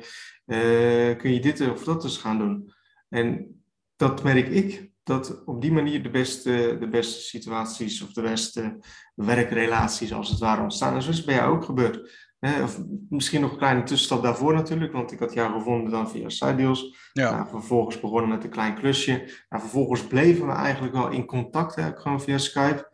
uh, 0.46 1.18
kun 1.18 1.34
je 1.34 1.40
dit 1.40 1.70
of 1.70 1.84
dat 1.84 2.04
eens 2.04 2.18
gaan 2.18 2.38
doen? 2.38 2.74
En 3.10 3.56
dat 3.96 4.24
merk 4.24 4.48
ik, 4.48 4.92
dat 5.04 5.44
op 5.46 5.62
die 5.62 5.72
manier 5.72 6.04
de 6.04 6.10
beste, 6.10 6.78
de 6.80 6.90
beste 6.90 7.22
situaties 7.22 8.02
of 8.02 8.14
de 8.14 8.22
beste 8.22 8.80
werkrelaties 9.16 10.14
als 10.14 10.30
het 10.30 10.40
ware 10.40 10.62
ontstaan. 10.62 10.96
En 10.96 11.02
zo 11.02 11.10
is 11.10 11.18
het 11.18 11.26
bij 11.26 11.36
jou 11.36 11.56
ook 11.56 11.64
gebeurd. 11.64 12.24
Of 12.40 12.80
misschien 13.10 13.42
nog 13.42 13.52
een 13.52 13.58
kleine 13.58 13.84
tussenstap 13.84 14.24
daarvoor 14.24 14.54
natuurlijk, 14.54 14.92
want 14.92 15.12
ik 15.12 15.20
had 15.20 15.34
jou 15.34 15.54
gevonden 15.54 15.92
dan 15.92 16.10
via 16.10 16.30
Sideals. 16.30 17.10
Ja. 17.14 17.32
Nou, 17.32 17.50
vervolgens 17.50 18.00
begonnen 18.00 18.30
met 18.30 18.44
een 18.44 18.50
klein 18.50 18.76
klusje. 18.76 19.12
Nou, 19.50 19.62
vervolgens 19.62 20.08
bleven 20.08 20.48
we 20.48 20.54
eigenlijk 20.54 20.94
wel 20.94 21.10
in 21.10 21.26
contact, 21.26 21.76
hè, 21.76 21.92
gewoon 21.96 22.22
via 22.22 22.38
Skype. 22.38 22.92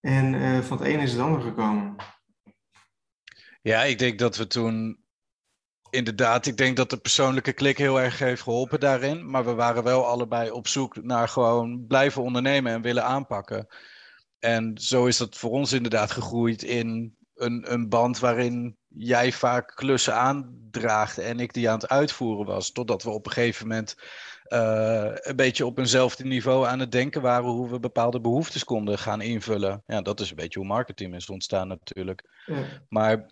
En 0.00 0.34
uh, 0.34 0.58
van 0.58 0.78
het 0.78 0.86
ene 0.86 1.02
is 1.02 1.12
het 1.12 1.20
ander 1.20 1.40
gekomen. 1.40 1.96
Ja, 3.62 3.82
ik 3.82 3.98
denk 3.98 4.18
dat 4.18 4.36
we 4.36 4.46
toen 4.46 5.04
inderdaad, 5.90 6.46
ik 6.46 6.56
denk 6.56 6.76
dat 6.76 6.90
de 6.90 6.96
persoonlijke 6.96 7.52
klik 7.52 7.78
heel 7.78 8.00
erg 8.00 8.18
heeft 8.18 8.42
geholpen 8.42 8.80
daarin. 8.80 9.30
Maar 9.30 9.44
we 9.44 9.54
waren 9.54 9.82
wel 9.82 10.06
allebei 10.06 10.50
op 10.50 10.68
zoek 10.68 11.02
naar 11.02 11.28
gewoon 11.28 11.86
blijven 11.86 12.22
ondernemen 12.22 12.72
en 12.72 12.82
willen 12.82 13.04
aanpakken. 13.04 13.66
En 14.38 14.78
zo 14.78 15.06
is 15.06 15.16
dat 15.16 15.36
voor 15.36 15.50
ons 15.50 15.72
inderdaad 15.72 16.10
gegroeid 16.10 16.62
in 16.62 17.16
een, 17.34 17.72
een 17.72 17.88
band 17.88 18.18
waarin 18.18 18.76
jij 18.88 19.32
vaak 19.32 19.72
klussen 19.74 20.14
aandraagde 20.14 21.22
en 21.22 21.40
ik 21.40 21.52
die 21.52 21.68
aan 21.68 21.78
het 21.78 21.88
uitvoeren 21.88 22.46
was. 22.46 22.72
Totdat 22.72 23.02
we 23.02 23.10
op 23.10 23.26
een 23.26 23.32
gegeven 23.32 23.68
moment 23.68 23.96
uh, 24.48 25.10
een 25.14 25.36
beetje 25.36 25.66
op 25.66 25.78
eenzelfde 25.78 26.24
niveau 26.24 26.66
aan 26.66 26.78
het 26.78 26.92
denken 26.92 27.22
waren 27.22 27.50
hoe 27.50 27.70
we 27.70 27.80
bepaalde 27.80 28.20
behoeftes 28.20 28.64
konden 28.64 28.98
gaan 28.98 29.20
invullen. 29.20 29.82
Ja, 29.86 30.02
dat 30.02 30.20
is 30.20 30.30
een 30.30 30.36
beetje 30.36 30.58
hoe 30.58 30.68
marketing 30.68 31.14
is 31.14 31.30
ontstaan 31.30 31.68
natuurlijk. 31.68 32.42
Ja. 32.46 32.64
Maar 32.88 33.26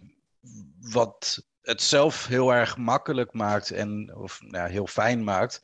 wat 0.81 1.47
het 1.69 1.83
zelf 1.83 2.27
heel 2.27 2.55
erg 2.55 2.77
makkelijk 2.77 3.33
maakt 3.33 3.71
en 3.71 4.17
of 4.17 4.41
nou, 4.43 4.71
heel 4.71 4.87
fijn 4.87 5.25
maakt, 5.25 5.63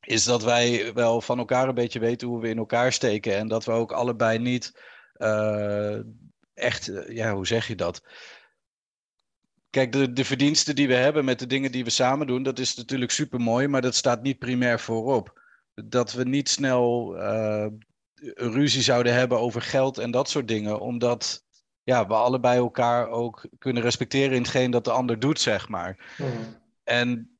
is 0.00 0.24
dat 0.24 0.42
wij 0.42 0.94
wel 0.94 1.20
van 1.20 1.38
elkaar 1.38 1.68
een 1.68 1.74
beetje 1.74 1.98
weten 1.98 2.28
hoe 2.28 2.40
we 2.40 2.48
in 2.48 2.58
elkaar 2.58 2.92
steken 2.92 3.36
en 3.36 3.48
dat 3.48 3.64
we 3.64 3.72
ook 3.72 3.92
allebei 3.92 4.38
niet 4.38 4.80
uh, 5.16 5.98
echt, 6.54 6.88
eh, 6.88 7.16
ja, 7.16 7.34
hoe 7.34 7.46
zeg 7.46 7.66
je 7.66 7.74
dat? 7.74 8.04
Kijk, 9.70 9.92
de, 9.92 10.12
de 10.12 10.24
verdiensten 10.24 10.74
die 10.74 10.88
we 10.88 10.94
hebben 10.94 11.24
met 11.24 11.38
de 11.38 11.46
dingen 11.46 11.72
die 11.72 11.84
we 11.84 11.90
samen 11.90 12.26
doen, 12.26 12.42
dat 12.42 12.58
is 12.58 12.74
natuurlijk 12.74 13.10
super 13.10 13.40
mooi, 13.40 13.68
maar 13.68 13.82
dat 13.82 13.94
staat 13.94 14.22
niet 14.22 14.38
primair 14.38 14.80
voorop. 14.80 15.40
Dat 15.74 16.12
we 16.12 16.24
niet 16.24 16.48
snel 16.48 17.16
uh, 17.16 17.66
ruzie 18.34 18.82
zouden 18.82 19.14
hebben 19.14 19.38
over 19.38 19.62
geld 19.62 19.98
en 19.98 20.10
dat 20.10 20.28
soort 20.28 20.48
dingen, 20.48 20.80
omdat 20.80 21.44
ja, 21.82 22.06
we 22.06 22.14
allebei 22.14 22.58
elkaar 22.58 23.08
ook 23.08 23.48
kunnen 23.58 23.82
respecteren 23.82 24.34
in 24.34 24.42
hetgeen 24.42 24.70
dat 24.70 24.84
de 24.84 24.90
ander 24.90 25.18
doet, 25.18 25.40
zeg 25.40 25.68
maar. 25.68 26.16
En 26.84 27.38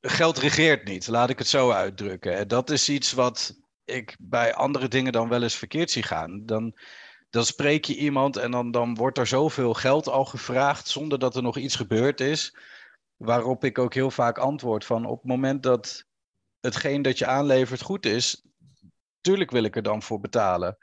geld 0.00 0.38
regeert 0.38 0.84
niet, 0.84 1.08
laat 1.08 1.30
ik 1.30 1.38
het 1.38 1.48
zo 1.48 1.70
uitdrukken. 1.70 2.48
Dat 2.48 2.70
is 2.70 2.88
iets 2.88 3.12
wat 3.12 3.58
ik 3.84 4.16
bij 4.20 4.54
andere 4.54 4.88
dingen 4.88 5.12
dan 5.12 5.28
wel 5.28 5.42
eens 5.42 5.56
verkeerd 5.56 5.90
zie 5.90 6.02
gaan. 6.02 6.46
Dan, 6.46 6.78
dan 7.30 7.44
spreek 7.44 7.84
je 7.84 7.96
iemand 7.96 8.36
en 8.36 8.50
dan, 8.50 8.70
dan 8.70 8.94
wordt 8.94 9.18
er 9.18 9.26
zoveel 9.26 9.74
geld 9.74 10.08
al 10.08 10.24
gevraagd 10.24 10.88
zonder 10.88 11.18
dat 11.18 11.36
er 11.36 11.42
nog 11.42 11.56
iets 11.56 11.76
gebeurd 11.76 12.20
is. 12.20 12.56
Waarop 13.16 13.64
ik 13.64 13.78
ook 13.78 13.94
heel 13.94 14.10
vaak 14.10 14.38
antwoord 14.38 14.84
van 14.84 15.06
op 15.06 15.18
het 15.18 15.30
moment 15.30 15.62
dat 15.62 16.04
hetgeen 16.60 17.02
dat 17.02 17.18
je 17.18 17.26
aanlevert 17.26 17.82
goed 17.82 18.06
is, 18.06 18.46
tuurlijk 19.20 19.50
wil 19.50 19.64
ik 19.64 19.76
er 19.76 19.82
dan 19.82 20.02
voor 20.02 20.20
betalen. 20.20 20.78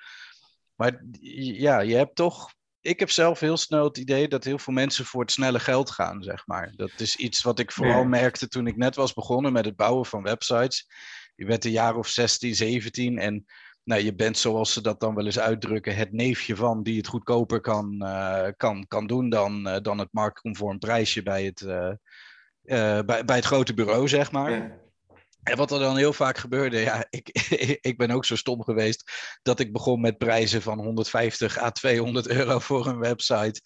Maar 0.76 1.04
ja, 1.22 1.80
je 1.80 1.96
hebt 1.96 2.16
toch. 2.16 2.54
Ik 2.86 3.00
heb 3.00 3.10
zelf 3.10 3.40
heel 3.40 3.58
snel 3.58 3.84
het 3.84 3.98
idee 3.98 4.28
dat 4.28 4.44
heel 4.44 4.58
veel 4.58 4.74
mensen 4.74 5.06
voor 5.06 5.22
het 5.22 5.32
snelle 5.32 5.60
geld 5.60 5.92
gaan, 5.92 6.24
zeg 6.24 6.48
maar. 6.48 6.74
Dat 6.76 6.92
is 6.98 7.16
iets 7.16 7.42
wat 7.42 7.60
ik 7.60 7.72
vooral 7.72 8.04
merkte 8.04 8.48
toen 8.48 8.68
ik 8.68 8.76
net 8.76 8.96
was 8.96 9.14
begonnen 9.14 9.54
met 9.54 9.66
het 9.66 9.76
bouwen 9.76 10.06
van 10.06 10.24
websites. 10.24 10.88
Je 11.36 11.46
bent 11.46 11.66
een 11.66 11.72
jaar 11.72 11.96
of 11.96 12.08
16, 12.08 12.56
17 12.56 13.18
en 13.18 13.46
nou, 13.84 14.02
je 14.04 14.16
bent, 14.16 14.38
zoals 14.38 14.74
ze 14.74 14.82
dat 14.82 15.00
dan 15.00 15.16
wel 15.16 15.26
eens 15.26 15.40
uitdrukken, 15.40 15.96
het 15.96 16.12
neefje 16.12 16.56
van 16.56 16.84
die 16.84 16.98
het 16.98 17.08
goedkoper 17.08 17.62
kan, 17.62 18.00
uh, 18.04 18.48
kan, 18.58 18.88
kan 18.88 19.08
doen 19.08 19.30
dan, 19.30 19.68
uh, 19.68 19.78
dan 19.82 19.98
het 19.98 20.10
marktconform 20.12 20.80
prijsje 20.80 21.24
bij 21.24 21.46
het, 21.46 21.62
uh, 21.62 21.92
bij, 23.06 23.26
bij 23.26 23.36
het 23.36 23.46
grote 23.46 23.74
bureau, 23.74 24.08
zeg 24.08 24.32
maar. 24.32 24.52
Ja. 24.52 24.85
En 25.46 25.58
wat 25.58 25.72
er 25.72 25.80
dan 25.80 25.98
heel 25.98 26.14
vaak 26.14 26.38
gebeurde, 26.38 26.80
ja, 26.80 27.06
ik, 27.20 27.30
ik 27.82 27.98
ben 27.98 28.12
ook 28.12 28.26
zo 28.26 28.36
stom 28.36 28.64
geweest 28.64 29.12
dat 29.42 29.60
ik 29.60 29.74
begon 29.74 30.02
met 30.02 30.18
prijzen 30.18 30.62
van 30.62 30.80
150 30.80 31.58
à 31.60 31.70
200 31.70 32.28
euro 32.28 32.60
voor 32.60 32.88
een 32.88 33.00
website. 33.00 33.62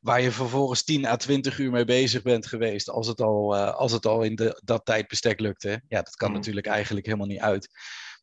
Waar 0.00 0.20
je 0.20 0.30
vervolgens 0.30 0.84
10 0.84 1.06
à 1.06 1.16
20 1.16 1.58
uur 1.58 1.70
mee 1.70 1.84
bezig 1.84 2.22
bent 2.22 2.46
geweest, 2.46 2.90
als 2.90 3.06
het 3.06 3.20
al, 3.20 3.56
uh, 3.56 3.74
als 3.74 3.92
het 3.92 4.06
al 4.06 4.22
in 4.22 4.34
de, 4.34 4.60
dat 4.64 4.84
tijdbestek 4.84 5.40
lukte. 5.40 5.82
Ja, 5.88 6.02
dat 6.02 6.16
kan 6.16 6.28
mm. 6.28 6.34
natuurlijk 6.34 6.66
eigenlijk 6.66 7.06
helemaal 7.06 7.26
niet 7.26 7.40
uit. 7.40 7.68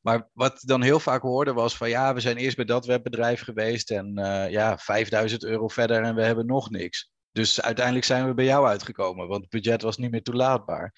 Maar 0.02 0.30
wat 0.34 0.62
dan 0.62 0.82
heel 0.82 1.00
vaak 1.00 1.22
hoorde 1.22 1.54
was 1.54 1.78
van 1.78 1.90
ja, 1.90 2.14
we 2.14 2.20
zijn 2.20 2.38
eerst 2.38 2.56
bij 2.56 2.66
dat 2.66 2.86
webbedrijf 2.86 3.42
geweest 3.42 3.92
en 3.92 4.20
uh, 4.20 4.50
ja, 4.50 4.78
5000 4.78 5.44
euro 5.44 5.68
verder 5.68 6.04
en 6.04 6.16
we 6.16 6.24
hebben 6.24 6.46
nog 6.46 6.70
niks. 6.70 7.12
Dus 7.32 7.62
uiteindelijk 7.62 8.06
zijn 8.06 8.28
we 8.28 8.34
bij 8.34 8.46
jou 8.46 8.68
uitgekomen, 8.68 9.28
want 9.28 9.42
het 9.42 9.50
budget 9.50 9.82
was 9.82 9.98
niet 9.98 10.12
meer 10.12 10.24
toelaatbaar. 10.24 10.94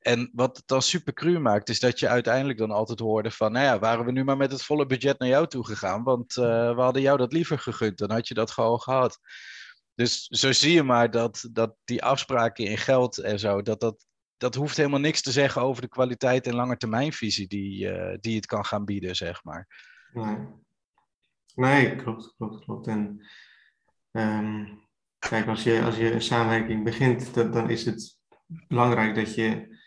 En 0.00 0.30
wat 0.32 0.56
het 0.56 0.66
dan 0.66 0.82
super 0.82 1.12
cru 1.12 1.38
maakt, 1.38 1.68
is 1.68 1.80
dat 1.80 1.98
je 1.98 2.08
uiteindelijk 2.08 2.58
dan 2.58 2.70
altijd 2.70 2.98
hoorde 2.98 3.30
van, 3.30 3.52
nou 3.52 3.64
ja, 3.64 3.78
waren 3.78 4.04
we 4.04 4.12
nu 4.12 4.24
maar 4.24 4.36
met 4.36 4.52
het 4.52 4.62
volle 4.62 4.86
budget 4.86 5.18
naar 5.18 5.28
jou 5.28 5.46
toe 5.46 5.66
gegaan, 5.66 6.02
want 6.02 6.36
uh, 6.36 6.74
we 6.74 6.80
hadden 6.80 7.02
jou 7.02 7.18
dat 7.18 7.32
liever 7.32 7.58
gegund, 7.58 7.98
dan 7.98 8.10
had 8.10 8.28
je 8.28 8.34
dat 8.34 8.50
gewoon 8.50 8.80
gehad. 8.80 9.18
Dus 9.94 10.26
zo 10.26 10.52
zie 10.52 10.72
je 10.72 10.82
maar 10.82 11.10
dat, 11.10 11.48
dat 11.52 11.76
die 11.84 12.02
afspraken 12.02 12.64
in 12.64 12.78
geld 12.78 13.18
en 13.18 13.38
zo, 13.38 13.62
dat, 13.62 13.80
dat, 13.80 14.06
dat 14.36 14.54
hoeft 14.54 14.76
helemaal 14.76 15.00
niks 15.00 15.22
te 15.22 15.32
zeggen 15.32 15.62
over 15.62 15.82
de 15.82 15.88
kwaliteit 15.88 16.46
en 16.46 16.54
langetermijnvisie 16.54 17.48
die, 17.48 17.92
uh, 17.92 18.16
die 18.20 18.36
het 18.36 18.46
kan 18.46 18.64
gaan 18.64 18.84
bieden, 18.84 19.16
zeg 19.16 19.44
maar. 19.44 19.68
Nee, 20.12 20.36
nee 21.54 21.96
klopt, 21.96 22.34
klopt, 22.36 22.64
klopt. 22.64 22.86
En 22.86 23.26
um, 24.10 24.80
kijk, 25.18 25.46
als 25.46 25.62
je, 25.62 25.82
als 25.82 25.96
je 25.96 26.12
een 26.12 26.22
samenwerking 26.22 26.84
begint, 26.84 27.34
dan 27.34 27.70
is 27.70 27.84
het 27.84 28.18
belangrijk 28.68 29.14
dat 29.14 29.34
je 29.34 29.78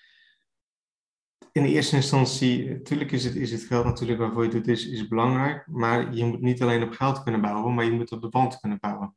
in 1.53 1.63
de 1.63 1.69
eerste 1.69 1.95
instantie, 1.95 2.69
natuurlijk 2.69 3.11
is 3.11 3.23
het, 3.23 3.35
is 3.35 3.51
het 3.51 3.61
geld 3.61 3.85
natuurlijk 3.85 4.19
waarvoor 4.19 4.43
je 4.43 4.49
het 4.49 4.57
doet, 4.65 4.75
is, 4.75 4.87
is 4.87 5.07
belangrijk. 5.07 5.67
Maar 5.67 6.13
je 6.13 6.25
moet 6.25 6.41
niet 6.41 6.61
alleen 6.61 6.83
op 6.83 6.91
geld 6.91 7.23
kunnen 7.23 7.41
bouwen, 7.41 7.73
maar 7.73 7.85
je 7.85 7.91
moet 7.91 8.11
op 8.11 8.21
de 8.21 8.29
band 8.29 8.59
kunnen 8.59 8.79
bouwen. 8.79 9.15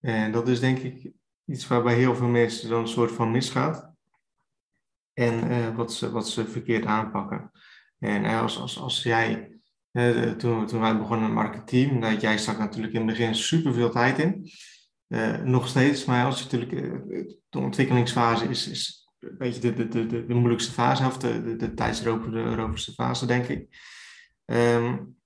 En 0.00 0.32
dat 0.32 0.48
is 0.48 0.60
denk 0.60 0.78
ik 0.78 1.12
iets 1.44 1.66
waarbij 1.66 1.94
heel 1.94 2.14
veel 2.14 2.28
mensen 2.28 2.68
dan 2.68 2.80
een 2.80 2.88
soort 2.88 3.12
van 3.12 3.30
misgaat. 3.30 3.94
En 5.12 5.50
uh, 5.50 5.76
wat, 5.76 5.92
ze, 5.92 6.10
wat 6.10 6.28
ze 6.28 6.46
verkeerd 6.48 6.84
aanpakken. 6.84 7.50
En 7.98 8.24
uh, 8.24 8.40
als, 8.40 8.58
als, 8.58 8.78
als 8.78 9.02
jij, 9.02 9.58
uh, 9.92 10.30
toen, 10.30 10.66
toen 10.66 10.80
wij 10.80 10.98
begonnen 10.98 11.26
met 11.26 11.44
marketing, 11.44 12.02
dat 12.02 12.20
jij 12.20 12.38
stak 12.38 12.58
natuurlijk 12.58 12.92
in 12.92 13.00
het 13.00 13.18
begin 13.18 13.34
super 13.34 13.74
veel 13.74 13.90
tijd 13.90 14.18
in. 14.18 14.50
nog 15.44 15.68
steeds, 15.68 16.04
maar 16.04 16.24
als 16.24 16.38
je 16.38 16.44
natuurlijk, 16.44 16.70
de 17.48 17.58
ontwikkelingsfase 17.58 18.44
is, 18.44 18.68
is 18.68 19.05
een 19.30 19.38
beetje 19.38 19.60
de, 19.60 19.88
de, 19.88 20.06
de, 20.06 20.26
de, 20.26 20.34
moeilijkste 20.34 20.72
fase, 20.72 21.06
of 21.06 21.18
de, 21.18 21.42
de, 21.42 21.56
de 21.56 21.74
tijdsroverste 21.74 22.92
fase, 22.92 23.26
denk 23.26 23.46
ik. 23.46 23.68
Um, 24.44 25.16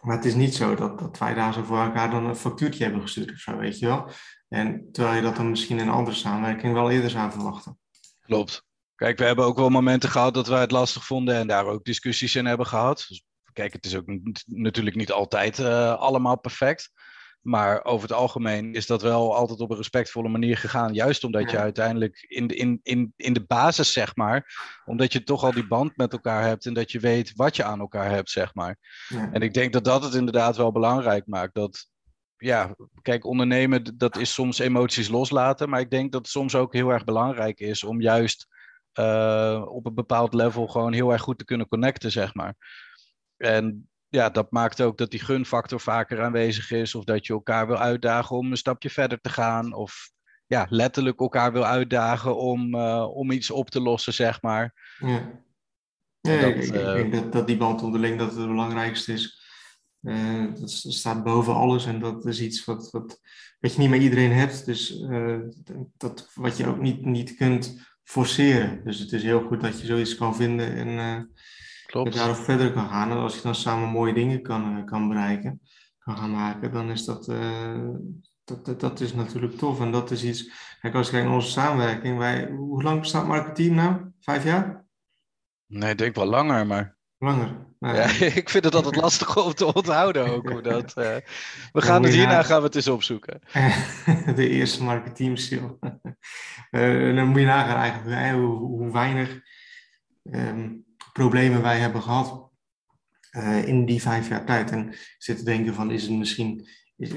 maar 0.00 0.16
het 0.16 0.24
is 0.24 0.34
niet 0.34 0.54
zo 0.54 0.74
dat, 0.74 0.98
dat 0.98 1.18
wij 1.18 1.34
daar 1.34 1.52
zo 1.52 1.62
voor 1.62 1.78
elkaar 1.78 2.10
dan 2.10 2.26
een 2.26 2.36
factuurtje 2.36 2.82
hebben 2.82 3.02
gestuurd 3.02 3.30
of 3.30 3.38
zo, 3.38 3.56
weet 3.56 3.78
je 3.78 3.86
wel. 3.86 4.10
En 4.48 4.88
terwijl 4.92 5.16
je 5.16 5.22
dat 5.22 5.36
dan 5.36 5.50
misschien 5.50 5.78
in 5.78 5.86
een 5.86 5.94
andere 5.94 6.16
samenwerking 6.16 6.72
wel 6.72 6.90
eerder 6.90 7.10
zou 7.10 7.30
verwachten. 7.30 7.78
Klopt. 8.20 8.64
Kijk, 8.94 9.18
we 9.18 9.24
hebben 9.24 9.44
ook 9.44 9.56
wel 9.56 9.68
momenten 9.68 10.08
gehad 10.08 10.34
dat 10.34 10.46
wij 10.46 10.60
het 10.60 10.70
lastig 10.70 11.04
vonden 11.04 11.34
en 11.34 11.46
daar 11.46 11.66
ook 11.66 11.84
discussies 11.84 12.34
in 12.34 12.46
hebben 12.46 12.66
gehad. 12.66 13.04
Dus, 13.08 13.24
kijk, 13.52 13.72
het 13.72 13.84
is 13.84 13.96
ook 13.96 14.04
natuurlijk 14.44 14.96
niet 14.96 15.12
altijd 15.12 15.58
uh, 15.58 15.94
allemaal 15.94 16.38
perfect. 16.38 16.90
Maar 17.44 17.84
over 17.84 18.08
het 18.08 18.16
algemeen 18.16 18.74
is 18.74 18.86
dat 18.86 19.02
wel 19.02 19.36
altijd 19.36 19.60
op 19.60 19.70
een 19.70 19.76
respectvolle 19.76 20.28
manier 20.28 20.56
gegaan. 20.56 20.94
Juist 20.94 21.24
omdat 21.24 21.50
je 21.50 21.58
uiteindelijk 21.58 22.24
in 22.28 22.46
de, 22.46 22.54
in, 22.54 22.80
in, 22.82 23.12
in 23.16 23.32
de 23.32 23.44
basis, 23.44 23.92
zeg 23.92 24.16
maar, 24.16 24.54
omdat 24.84 25.12
je 25.12 25.22
toch 25.22 25.44
al 25.44 25.52
die 25.52 25.66
band 25.66 25.96
met 25.96 26.12
elkaar 26.12 26.42
hebt 26.42 26.66
en 26.66 26.74
dat 26.74 26.92
je 26.92 27.00
weet 27.00 27.32
wat 27.34 27.56
je 27.56 27.64
aan 27.64 27.80
elkaar 27.80 28.10
hebt, 28.10 28.30
zeg 28.30 28.54
maar. 28.54 28.78
Ja. 29.08 29.32
En 29.32 29.42
ik 29.42 29.54
denk 29.54 29.72
dat 29.72 29.84
dat 29.84 30.02
het 30.04 30.14
inderdaad 30.14 30.56
wel 30.56 30.72
belangrijk 30.72 31.26
maakt. 31.26 31.54
Dat, 31.54 31.88
ja, 32.36 32.74
kijk, 33.02 33.24
ondernemen, 33.24 33.98
dat 33.98 34.16
is 34.16 34.34
soms 34.34 34.58
emoties 34.58 35.08
loslaten. 35.08 35.68
Maar 35.68 35.80
ik 35.80 35.90
denk 35.90 36.12
dat 36.12 36.20
het 36.20 36.30
soms 36.30 36.54
ook 36.54 36.72
heel 36.72 36.88
erg 36.88 37.04
belangrijk 37.04 37.60
is 37.60 37.84
om 37.84 38.00
juist 38.00 38.46
uh, 38.98 39.64
op 39.68 39.86
een 39.86 39.94
bepaald 39.94 40.34
level 40.34 40.66
gewoon 40.66 40.92
heel 40.92 41.12
erg 41.12 41.22
goed 41.22 41.38
te 41.38 41.44
kunnen 41.44 41.68
connecten, 41.68 42.10
zeg 42.10 42.34
maar. 42.34 42.54
En 43.36 43.88
ja, 44.14 44.30
dat 44.30 44.50
maakt 44.50 44.82
ook 44.82 44.98
dat 44.98 45.10
die 45.10 45.20
gunfactor 45.20 45.80
vaker 45.80 46.22
aanwezig 46.22 46.70
is. 46.70 46.94
Of 46.94 47.04
dat 47.04 47.26
je 47.26 47.32
elkaar 47.32 47.66
wil 47.66 47.78
uitdagen 47.78 48.36
om 48.36 48.50
een 48.50 48.56
stapje 48.56 48.90
verder 48.90 49.20
te 49.20 49.28
gaan. 49.28 49.72
Of 49.72 50.10
ja, 50.46 50.66
letterlijk 50.68 51.20
elkaar 51.20 51.52
wil 51.52 51.64
uitdagen 51.64 52.36
om, 52.36 52.74
uh, 52.74 53.08
om 53.14 53.30
iets 53.30 53.50
op 53.50 53.70
te 53.70 53.80
lossen, 53.80 54.14
zeg 54.14 54.42
maar. 54.42 54.96
Ja, 54.98 55.42
ja 56.20 56.40
dat, 56.40 56.50
ik, 56.50 56.56
ik, 56.56 56.74
uh, 56.74 56.92
denk 56.92 57.12
dat, 57.12 57.32
dat 57.32 57.46
die 57.46 57.56
band 57.56 57.82
onderling 57.82 58.18
dat 58.18 58.34
het 58.34 58.46
belangrijkste 58.46 59.12
is. 59.12 59.42
Uh, 60.02 60.54
dat 60.60 60.70
staat 60.70 61.24
boven 61.24 61.54
alles 61.54 61.86
en 61.86 62.00
dat 62.00 62.26
is 62.26 62.40
iets 62.40 62.64
wat, 62.64 62.90
wat, 62.90 63.20
wat 63.60 63.74
je 63.74 63.78
niet 63.78 63.90
met 63.90 64.00
iedereen 64.02 64.32
hebt. 64.32 64.66
Dus 64.66 65.04
dat, 65.96 66.30
wat 66.34 66.56
je 66.56 66.66
ook 66.66 66.80
niet, 66.80 67.04
niet 67.04 67.36
kunt 67.36 67.78
forceren. 68.02 68.84
Dus 68.84 68.98
het 68.98 69.12
is 69.12 69.22
heel 69.22 69.42
goed 69.42 69.60
dat 69.60 69.80
je 69.80 69.86
zoiets 69.86 70.16
kan 70.16 70.36
vinden 70.36 70.76
en 70.76 71.30
Klopt. 71.94 72.12
dat 72.12 72.18
daarop 72.18 72.44
verder 72.44 72.72
kan 72.72 72.88
gaan. 72.88 73.10
En 73.10 73.16
als 73.16 73.34
je 73.34 73.42
dan 73.42 73.54
samen 73.54 73.88
mooie 73.88 74.14
dingen 74.14 74.42
kan, 74.42 74.78
eh, 74.78 74.84
kan 74.84 75.08
bereiken, 75.08 75.60
kan 75.98 76.16
gaan 76.16 76.30
maken, 76.30 76.72
dan 76.72 76.90
is 76.90 77.04
dat, 77.04 77.28
uh, 77.28 77.88
dat, 78.44 78.64
dat, 78.64 78.80
dat, 78.80 79.00
is 79.00 79.14
natuurlijk 79.14 79.58
tof. 79.58 79.80
En 79.80 79.90
dat 79.90 80.10
is 80.10 80.24
iets, 80.24 80.50
kijk, 80.80 80.94
als 80.94 81.06
ik 81.06 81.12
kijk 81.12 81.24
naar 81.24 81.34
onze 81.34 81.50
samenwerking, 81.50 82.18
wij, 82.18 82.50
hoe 82.50 82.82
lang 82.82 83.00
bestaat 83.00 83.26
Marketing 83.26 83.76
nou? 83.76 83.96
Vijf 84.20 84.44
jaar? 84.44 84.84
Nee, 85.66 85.90
ik 85.90 85.98
denk 85.98 86.14
wel 86.14 86.26
langer, 86.26 86.66
maar... 86.66 86.96
Langer? 87.18 87.66
Nou, 87.78 87.96
ja, 87.96 88.04
ik 88.42 88.50
vind 88.50 88.64
het 88.64 88.74
altijd 88.74 88.96
lastig 88.96 89.44
om 89.44 89.54
te 89.54 89.74
onthouden 89.74 90.26
ook. 90.26 90.48
Hoe 90.48 90.62
dat, 90.62 90.94
uh, 90.98 91.16
we 91.72 91.82
gaan 91.82 92.02
het 92.02 92.12
hierna 92.12 92.42
gaan 92.42 92.58
we 92.58 92.66
het 92.66 92.74
eens 92.74 92.88
opzoeken. 92.88 93.40
De 94.36 94.48
eerste 94.48 94.82
marketing 94.82 95.38
uh, 96.70 97.16
dan 97.16 97.26
moet 97.26 97.40
je 97.40 97.46
nagaan 97.46 97.76
eigenlijk 97.76 98.32
hoe, 98.34 98.56
hoe 98.56 98.92
weinig 98.92 99.40
um, 100.22 100.83
problemen 101.14 101.62
wij 101.62 101.78
hebben 101.78 102.02
gehad 102.02 102.50
uh, 103.36 103.68
in 103.68 103.86
die 103.86 104.02
vijf 104.02 104.28
jaar 104.28 104.46
tijd. 104.46 104.70
En 104.70 104.94
zit 105.18 105.38
te 105.38 105.44
denken 105.44 105.74
van, 105.74 105.90
is 105.90 106.02
het 106.02 106.12
misschien... 106.12 106.68
Is 106.96 107.10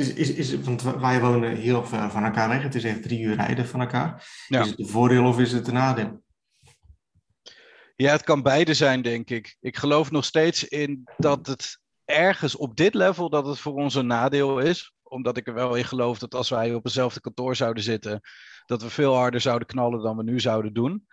is, 0.00 0.12
is, 0.12 0.30
is 0.30 0.60
want 0.60 0.82
wij 0.82 1.20
wonen 1.20 1.56
heel 1.56 1.86
ver 1.86 2.10
van 2.10 2.24
elkaar 2.24 2.48
weg. 2.48 2.62
Het 2.62 2.74
is 2.74 2.84
echt 2.84 3.02
drie 3.02 3.20
uur 3.20 3.34
rijden 3.34 3.66
van 3.66 3.80
elkaar. 3.80 4.28
Ja. 4.48 4.60
Is 4.60 4.68
het 4.68 4.78
een 4.78 4.88
voordeel 4.88 5.26
of 5.26 5.38
is 5.38 5.52
het 5.52 5.66
een 5.66 5.74
nadeel? 5.74 6.22
Ja, 7.96 8.10
het 8.12 8.22
kan 8.22 8.42
beide 8.42 8.74
zijn, 8.74 9.02
denk 9.02 9.30
ik. 9.30 9.56
Ik 9.60 9.76
geloof 9.76 10.10
nog 10.10 10.24
steeds 10.24 10.64
in 10.64 11.08
dat 11.16 11.46
het 11.46 11.80
ergens 12.04 12.56
op 12.56 12.76
dit 12.76 12.94
level 12.94 13.30
dat 13.30 13.46
het 13.46 13.58
voor 13.58 13.74
ons 13.74 13.94
een 13.94 14.06
nadeel 14.06 14.58
is. 14.58 14.94
Omdat 15.02 15.36
ik 15.36 15.46
er 15.46 15.54
wel 15.54 15.74
in 15.74 15.84
geloof 15.84 16.18
dat 16.18 16.34
als 16.34 16.48
wij 16.48 16.74
op 16.74 16.84
hetzelfde 16.84 17.20
kantoor 17.20 17.56
zouden 17.56 17.82
zitten, 17.82 18.20
dat 18.66 18.82
we 18.82 18.90
veel 18.90 19.14
harder 19.14 19.40
zouden 19.40 19.68
knallen 19.68 20.02
dan 20.02 20.16
we 20.16 20.22
nu 20.22 20.40
zouden 20.40 20.72
doen. 20.72 21.06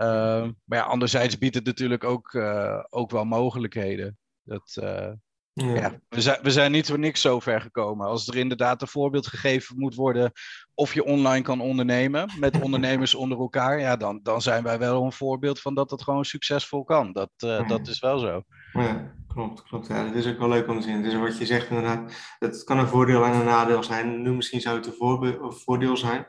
Uh, 0.00 0.48
maar 0.64 0.78
ja, 0.78 0.84
anderzijds 0.84 1.38
biedt 1.38 1.54
het 1.54 1.64
natuurlijk 1.64 2.04
ook, 2.04 2.32
uh, 2.32 2.84
ook 2.90 3.10
wel 3.10 3.24
mogelijkheden. 3.24 4.18
Dat, 4.42 4.76
uh, 4.82 5.12
Ja. 5.52 6.00
we, 6.08 6.20
zijn, 6.20 6.38
we 6.42 6.50
zijn 6.50 6.72
niet 6.72 6.86
voor 6.88 6.98
niks 6.98 7.20
zo 7.20 7.40
ver 7.40 7.60
gekomen. 7.60 8.06
Als 8.06 8.28
er 8.28 8.36
inderdaad 8.36 8.82
een 8.82 8.88
voorbeeld 8.88 9.26
gegeven 9.26 9.78
moet 9.78 9.94
worden 9.94 10.32
of 10.74 10.94
je 10.94 11.04
online 11.04 11.42
kan 11.42 11.60
ondernemen 11.60 12.30
met 12.38 12.60
ondernemers 12.64 13.14
onder 13.14 13.38
elkaar, 13.38 13.80
ja, 13.80 13.96
dan, 13.96 14.20
dan 14.22 14.42
zijn 14.42 14.62
wij 14.62 14.78
wel 14.78 15.04
een 15.04 15.12
voorbeeld 15.12 15.60
van 15.60 15.74
dat 15.74 15.90
het 15.90 16.02
gewoon 16.02 16.24
succesvol 16.24 16.84
kan. 16.84 17.12
Dat, 17.12 17.30
uh, 17.44 17.68
dat 17.68 17.88
is 17.88 17.98
wel 18.00 18.18
zo. 18.18 18.42
Ja, 18.72 19.14
klopt, 19.26 19.62
klopt. 19.62 19.86
Ja, 19.86 20.04
dat 20.04 20.14
is 20.14 20.26
ook 20.26 20.38
wel 20.38 20.48
leuk 20.48 20.68
om 20.68 20.80
te 20.80 20.86
zien. 20.86 21.02
Dus 21.02 21.14
wat 21.14 21.38
je 21.38 21.46
zegt 21.46 21.68
inderdaad, 21.68 22.12
het 22.38 22.64
kan 22.64 22.78
een 22.78 22.88
voordeel 22.88 23.24
en 23.24 23.32
een 23.32 23.44
nadeel 23.44 23.82
zijn. 23.82 24.22
Nu 24.22 24.32
misschien 24.32 24.60
zou 24.60 24.76
het 24.76 24.86
een 24.86 25.52
voordeel 25.52 25.96
zijn. 25.96 26.26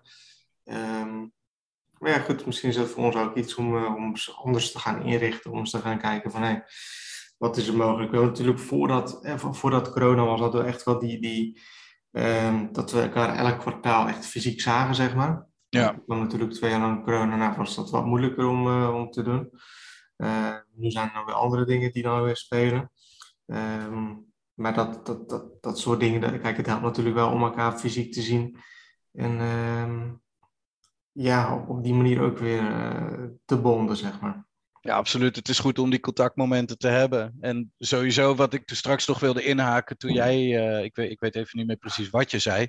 Um, 0.64 1.34
maar 2.06 2.14
ja, 2.14 2.20
goed, 2.20 2.46
misschien 2.46 2.70
is 2.70 2.76
dat 2.76 2.90
voor 2.90 3.04
ons 3.04 3.16
ook 3.16 3.36
iets 3.36 3.56
om, 3.56 3.76
uh, 3.76 3.96
om 3.96 4.14
anders 4.44 4.72
te 4.72 4.80
gaan 4.80 5.04
inrichten, 5.04 5.52
om 5.52 5.58
eens 5.58 5.72
te 5.72 5.80
gaan 5.80 6.00
kijken 6.00 6.32
van 6.32 6.42
hé, 6.42 6.48
hey, 6.48 6.64
wat 7.38 7.58
is 7.58 7.68
er 7.68 7.76
mogelijk? 7.76 8.12
We 8.12 8.18
natuurlijk 8.18 8.60
voordat, 8.60 9.24
eh, 9.24 9.38
voordat 9.38 9.92
corona 9.92 10.26
was, 10.26 10.40
hadden 10.40 10.62
we 10.62 10.68
echt 10.68 10.84
wel 10.84 11.00
die, 11.00 11.22
die 11.22 11.62
um, 12.12 12.70
dat 12.72 12.92
we 12.92 13.02
elkaar 13.02 13.36
elk 13.36 13.60
kwartaal 13.60 14.08
echt 14.08 14.26
fysiek 14.26 14.62
zagen, 14.62 14.96
zeg 14.96 15.16
maar. 15.16 15.48
Ja. 15.70 16.02
Dan 16.06 16.20
natuurlijk 16.20 16.54
twee 16.54 16.72
jaar 16.72 16.80
lang 16.80 17.04
corona, 17.04 17.36
nou 17.36 17.58
was 17.58 17.76
dat 17.76 17.90
wat 17.90 18.06
moeilijker 18.06 18.48
om, 18.48 18.68
uh, 18.68 18.94
om 18.96 19.12
te 19.12 19.24
doen. 19.24 19.50
Uh, 20.18 20.56
nu 20.76 20.92
zijn 20.92 21.12
er 21.14 21.26
weer 21.26 21.36
andere 21.36 21.66
dingen 21.66 21.92
die 21.92 22.04
dan 22.04 22.24
weer 22.24 22.38
spelen. 22.38 22.92
Um, 23.46 24.26
maar 24.54 24.74
dat, 24.74 25.06
dat, 25.06 25.30
dat, 25.30 25.64
dat 25.64 25.80
soort 25.80 26.00
dingen, 26.00 26.42
kijk, 26.42 26.58
het 26.58 26.66
helpt 26.66 26.84
natuurlijk 26.84 27.16
wel 27.16 27.32
om 27.32 27.44
elkaar 27.44 27.80
fysiek 27.80 28.14
te 28.14 28.22
zien. 28.22 28.58
En 29.12 29.42
um, 29.42 30.24
ja, 31.18 31.66
op 31.68 31.84
die 31.84 31.94
manier 31.94 32.22
ook 32.22 32.38
weer 32.38 32.62
uh, 32.62 33.24
te 33.46 33.58
bonden, 33.58 33.98
zeg 33.98 34.20
maar. 34.20 34.46
Ja, 34.82 34.96
absoluut. 34.96 35.36
Het 35.36 35.50
is 35.50 35.60
goed 35.60 35.80
om 35.80 35.90
die 35.90 36.00
contactmomenten 36.00 36.78
te 36.78 36.88
hebben. 36.88 37.38
En 37.40 37.74
sowieso 37.78 38.36
wat 38.36 38.54
ik 38.54 38.70
er 38.70 38.76
straks 38.76 39.08
nog 39.08 39.20
wilde 39.20 39.44
inhaken 39.44 39.98
toen 39.98 40.14
jij, 40.14 40.38
uh, 40.38 40.84
ik, 40.84 40.96
weet, 40.96 41.12
ik 41.12 41.20
weet 41.20 41.36
even 41.36 41.58
niet 41.58 41.68
meer 41.68 41.78
precies 41.78 42.10
wat 42.10 42.32
je 42.32 42.40
zei, 42.40 42.68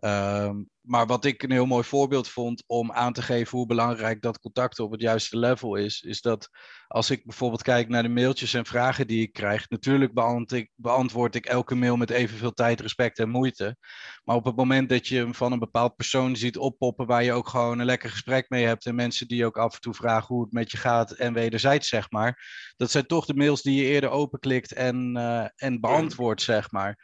Um, 0.00 0.70
maar 0.80 1.06
wat 1.06 1.24
ik 1.24 1.42
een 1.42 1.50
heel 1.50 1.66
mooi 1.66 1.84
voorbeeld 1.84 2.28
vond 2.28 2.62
om 2.66 2.92
aan 2.92 3.12
te 3.12 3.22
geven 3.22 3.58
hoe 3.58 3.66
belangrijk 3.66 4.22
dat 4.22 4.40
contact 4.40 4.78
op 4.78 4.90
het 4.90 5.00
juiste 5.00 5.38
level 5.38 5.74
is, 5.74 6.00
is 6.00 6.20
dat 6.20 6.48
als 6.86 7.10
ik 7.10 7.24
bijvoorbeeld 7.24 7.62
kijk 7.62 7.88
naar 7.88 8.02
de 8.02 8.08
mailtjes 8.08 8.54
en 8.54 8.66
vragen 8.66 9.06
die 9.06 9.22
ik 9.22 9.32
krijg, 9.32 9.68
natuurlijk 9.68 10.14
beantwoord 10.14 10.52
ik, 10.52 10.70
beantwoord 10.74 11.34
ik 11.34 11.46
elke 11.46 11.74
mail 11.74 11.96
met 11.96 12.10
evenveel 12.10 12.52
tijd, 12.52 12.80
respect 12.80 13.18
en 13.18 13.28
moeite. 13.28 13.76
Maar 14.24 14.36
op 14.36 14.44
het 14.44 14.56
moment 14.56 14.88
dat 14.88 15.08
je 15.08 15.16
hem 15.16 15.34
van 15.34 15.52
een 15.52 15.58
bepaald 15.58 15.96
persoon 15.96 16.36
ziet 16.36 16.58
oppoppen 16.58 17.06
waar 17.06 17.24
je 17.24 17.32
ook 17.32 17.48
gewoon 17.48 17.78
een 17.78 17.86
lekker 17.86 18.10
gesprek 18.10 18.48
mee 18.48 18.66
hebt 18.66 18.86
en 18.86 18.94
mensen 18.94 19.28
die 19.28 19.46
ook 19.46 19.58
af 19.58 19.74
en 19.74 19.80
toe 19.80 19.94
vragen 19.94 20.34
hoe 20.34 20.42
het 20.42 20.52
met 20.52 20.70
je 20.70 20.76
gaat 20.76 21.10
en 21.10 21.32
wederzijds 21.32 21.88
zeg 21.88 22.10
maar, 22.10 22.44
dat 22.76 22.90
zijn 22.90 23.06
toch 23.06 23.26
de 23.26 23.34
mails 23.34 23.62
die 23.62 23.82
je 23.82 23.88
eerder 23.88 24.10
openklikt 24.10 24.72
en, 24.72 25.16
uh, 25.16 25.46
en 25.56 25.80
beantwoordt 25.80 26.42
zeg 26.42 26.70
maar. 26.70 26.98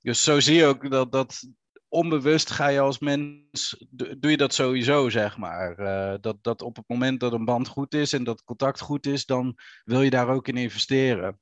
Dus 0.00 0.22
zo 0.22 0.40
zie 0.40 0.56
je 0.56 0.64
ook 0.64 0.90
dat, 0.90 1.12
dat, 1.12 1.48
onbewust 1.88 2.50
ga 2.50 2.68
je 2.68 2.80
als 2.80 2.98
mens, 2.98 3.84
doe 3.90 4.30
je 4.30 4.36
dat 4.36 4.54
sowieso, 4.54 5.08
zeg 5.08 5.36
maar. 5.36 5.78
Uh, 5.80 6.14
dat, 6.20 6.36
dat 6.42 6.62
op 6.62 6.76
het 6.76 6.88
moment 6.88 7.20
dat 7.20 7.32
een 7.32 7.44
band 7.44 7.68
goed 7.68 7.94
is 7.94 8.12
en 8.12 8.24
dat 8.24 8.44
contact 8.44 8.80
goed 8.80 9.06
is, 9.06 9.26
dan 9.26 9.58
wil 9.84 10.02
je 10.02 10.10
daar 10.10 10.28
ook 10.28 10.48
in 10.48 10.56
investeren. 10.56 11.40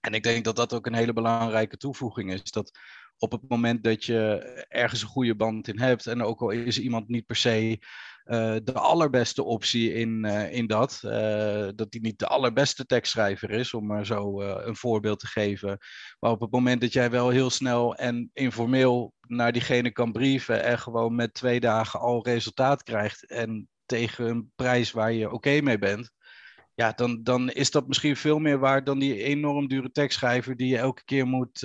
En 0.00 0.14
ik 0.14 0.22
denk 0.22 0.44
dat 0.44 0.56
dat 0.56 0.74
ook 0.74 0.86
een 0.86 0.94
hele 0.94 1.12
belangrijke 1.12 1.76
toevoeging 1.76 2.32
is. 2.32 2.50
Dat 2.50 2.78
op 3.18 3.32
het 3.32 3.48
moment 3.48 3.84
dat 3.84 4.04
je 4.04 4.38
ergens 4.68 5.02
een 5.02 5.08
goede 5.08 5.34
band 5.34 5.68
in 5.68 5.80
hebt, 5.80 6.06
en 6.06 6.22
ook 6.22 6.40
al 6.40 6.50
is 6.50 6.78
iemand 6.78 7.08
niet 7.08 7.26
per 7.26 7.36
se 7.36 7.78
uh, 8.26 8.56
de 8.64 8.72
allerbeste 8.72 9.42
optie 9.42 9.92
in, 9.92 10.24
uh, 10.24 10.52
in 10.52 10.66
dat, 10.66 11.00
uh, 11.04 11.68
dat 11.74 11.86
hij 11.90 12.00
niet 12.00 12.18
de 12.18 12.26
allerbeste 12.26 12.86
tekstschrijver 12.86 13.50
is, 13.50 13.74
om 13.74 13.86
maar 13.86 14.06
zo 14.06 14.40
een 14.40 14.76
voorbeeld 14.76 15.18
te 15.18 15.26
geven. 15.26 15.78
Maar 16.18 16.30
op 16.30 16.40
het 16.40 16.50
moment 16.50 16.80
dat 16.80 16.92
jij 16.92 17.10
wel 17.10 17.28
heel 17.28 17.50
snel 17.50 17.94
en 17.94 18.30
informeel 18.32 19.12
naar 19.20 19.52
diegene 19.52 19.92
kan 19.92 20.12
brieven 20.12 20.64
en 20.64 20.78
gewoon 20.78 21.14
met 21.14 21.34
twee 21.34 21.60
dagen 21.60 22.00
al 22.00 22.24
resultaat 22.24 22.82
krijgt 22.82 23.26
en 23.26 23.68
tegen 23.84 24.26
een 24.26 24.52
prijs 24.54 24.90
waar 24.92 25.12
je 25.12 25.30
oké 25.30 25.60
mee 25.60 25.78
bent, 25.78 26.10
ja, 26.74 26.92
dan, 26.92 27.22
dan 27.22 27.50
is 27.50 27.70
dat 27.70 27.88
misschien 27.88 28.16
veel 28.16 28.38
meer 28.38 28.58
waard 28.58 28.86
dan 28.86 28.98
die 28.98 29.22
enorm 29.22 29.68
dure 29.68 29.90
tekstschrijver 29.90 30.56
die 30.56 30.68
je 30.68 30.78
elke 30.78 31.04
keer 31.04 31.26
moet 31.26 31.60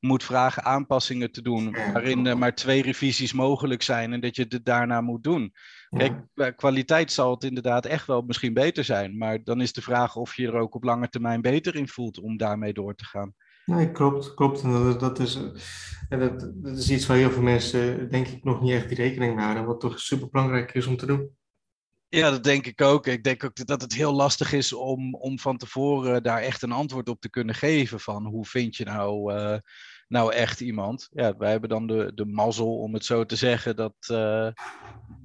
moet 0.00 0.24
vragen 0.24 0.64
aanpassingen 0.64 1.32
te 1.32 1.42
doen, 1.42 1.72
waarin 1.92 2.26
er 2.26 2.38
maar 2.38 2.54
twee 2.54 2.82
revisies 2.82 3.32
mogelijk 3.32 3.82
zijn 3.82 4.12
en 4.12 4.20
dat 4.20 4.36
je 4.36 4.46
het 4.48 4.64
daarna 4.64 5.00
moet 5.00 5.22
doen. 5.22 5.52
Kijk, 5.88 6.12
qua 6.34 6.50
kwaliteit 6.50 7.12
zal 7.12 7.30
het 7.30 7.44
inderdaad 7.44 7.86
echt 7.86 8.06
wel 8.06 8.22
misschien 8.22 8.54
beter 8.54 8.84
zijn, 8.84 9.18
maar 9.18 9.44
dan 9.44 9.60
is 9.60 9.72
de 9.72 9.82
vraag 9.82 10.16
of 10.16 10.36
je 10.36 10.46
er 10.46 10.54
ook 10.54 10.74
op 10.74 10.84
lange 10.84 11.08
termijn 11.08 11.40
beter 11.40 11.74
in 11.74 11.88
voelt 11.88 12.20
om 12.20 12.36
daarmee 12.36 12.72
door 12.72 12.94
te 12.94 13.04
gaan. 13.04 13.34
Nee, 13.64 13.90
klopt, 13.90 14.34
klopt. 14.34 14.62
En 14.62 14.70
dat, 14.70 15.00
dat, 15.00 15.18
is, 15.18 15.38
dat, 16.08 16.50
dat 16.54 16.76
is 16.76 16.90
iets 16.90 17.06
waar 17.06 17.16
heel 17.16 17.30
veel 17.30 17.42
mensen, 17.42 18.10
denk 18.10 18.26
ik, 18.26 18.44
nog 18.44 18.60
niet 18.60 18.72
echt 18.72 18.88
die 18.88 18.96
rekening 18.96 19.34
mee 19.34 19.44
houden, 19.44 19.66
wat 19.66 19.80
toch 19.80 20.00
super 20.00 20.28
belangrijk 20.30 20.74
is 20.74 20.86
om 20.86 20.96
te 20.96 21.06
doen. 21.06 21.38
Ja, 22.08 22.30
dat 22.30 22.44
denk 22.44 22.66
ik 22.66 22.80
ook. 22.80 23.06
Ik 23.06 23.24
denk 23.24 23.44
ook 23.44 23.66
dat 23.66 23.82
het 23.82 23.94
heel 23.94 24.12
lastig 24.12 24.52
is 24.52 24.72
om, 24.72 25.14
om 25.14 25.38
van 25.38 25.56
tevoren 25.56 26.22
daar 26.22 26.40
echt 26.40 26.62
een 26.62 26.72
antwoord 26.72 27.08
op 27.08 27.20
te 27.20 27.30
kunnen 27.30 27.54
geven. 27.54 28.00
Van 28.00 28.26
hoe 28.26 28.46
vind 28.46 28.76
je 28.76 28.84
nou, 28.84 29.34
uh, 29.34 29.56
nou 30.10 30.32
echt 30.32 30.60
iemand? 30.60 31.08
Ja, 31.12 31.36
wij 31.36 31.50
hebben 31.50 31.68
dan 31.68 31.86
de, 31.86 32.12
de 32.14 32.24
mazzel, 32.24 32.78
om 32.78 32.94
het 32.94 33.04
zo 33.04 33.24
te 33.24 33.36
zeggen, 33.36 33.76
dat, 33.76 33.94
uh, 34.10 34.48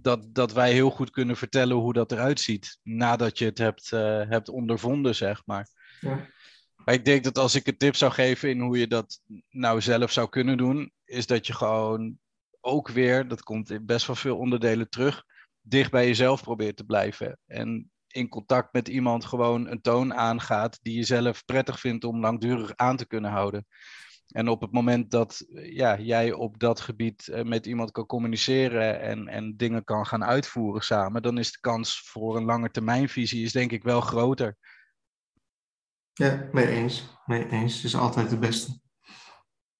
dat, 0.01 0.35
dat 0.35 0.53
wij 0.53 0.73
heel 0.73 0.89
goed 0.89 1.09
kunnen 1.09 1.37
vertellen 1.37 1.75
hoe 1.75 1.93
dat 1.93 2.11
eruit 2.11 2.39
ziet. 2.39 2.79
Nadat 2.83 3.37
je 3.37 3.45
het 3.45 3.57
hebt, 3.57 3.91
uh, 3.93 4.29
hebt 4.29 4.49
ondervonden, 4.49 5.15
zeg 5.15 5.41
maar. 5.45 5.67
Ja. 5.99 6.27
Maar 6.75 6.95
ik 6.95 7.05
denk 7.05 7.23
dat 7.23 7.37
als 7.37 7.55
ik 7.55 7.67
een 7.67 7.77
tip 7.77 7.95
zou 7.95 8.11
geven 8.11 8.49
in 8.49 8.59
hoe 8.59 8.77
je 8.77 8.87
dat 8.87 9.21
nou 9.49 9.81
zelf 9.81 10.11
zou 10.11 10.29
kunnen 10.29 10.57
doen, 10.57 10.91
is 11.05 11.27
dat 11.27 11.47
je 11.47 11.53
gewoon 11.53 12.17
ook 12.61 12.89
weer, 12.89 13.27
dat 13.27 13.43
komt 13.43 13.69
in 13.69 13.85
best 13.85 14.07
wel 14.07 14.15
veel 14.15 14.37
onderdelen 14.37 14.89
terug 14.89 15.23
dicht 15.61 15.91
bij 15.91 16.07
jezelf 16.07 16.41
probeert 16.41 16.77
te 16.77 16.83
blijven. 16.83 17.39
En 17.45 17.91
in 18.07 18.29
contact 18.29 18.73
met 18.73 18.87
iemand 18.87 19.25
gewoon 19.25 19.67
een 19.67 19.81
toon 19.81 20.13
aangaat 20.13 20.79
die 20.81 20.95
je 20.95 21.03
zelf 21.03 21.45
prettig 21.45 21.79
vindt 21.79 22.03
om 22.03 22.19
langdurig 22.19 22.75
aan 22.75 22.97
te 22.97 23.07
kunnen 23.07 23.31
houden. 23.31 23.65
En 24.27 24.47
op 24.47 24.61
het 24.61 24.71
moment 24.71 25.11
dat 25.11 25.45
ja, 25.53 25.99
jij 25.99 26.31
op 26.31 26.59
dat 26.59 26.79
gebied 26.79 27.27
eh, 27.27 27.43
met 27.43 27.65
iemand 27.65 27.91
kan 27.91 28.05
communiceren 28.05 29.01
en, 29.01 29.27
en 29.27 29.57
dingen 29.57 29.83
kan 29.83 30.05
gaan 30.05 30.23
uitvoeren 30.23 30.81
samen, 30.81 31.21
dan 31.21 31.37
is 31.37 31.51
de 31.51 31.59
kans 31.59 32.01
voor 32.01 32.37
een 32.37 32.45
lange 32.45 32.71
termijnvisie 32.71 33.43
is 33.43 33.51
denk 33.51 33.71
ik 33.71 33.83
wel 33.83 34.01
groter. 34.01 34.57
Ja, 36.13 36.49
mee 36.51 36.67
eens. 36.67 37.17
Mee 37.25 37.49
eens. 37.49 37.75
Het 37.75 37.83
is 37.83 37.95
altijd 37.95 38.29
het 38.29 38.39
beste. 38.39 38.79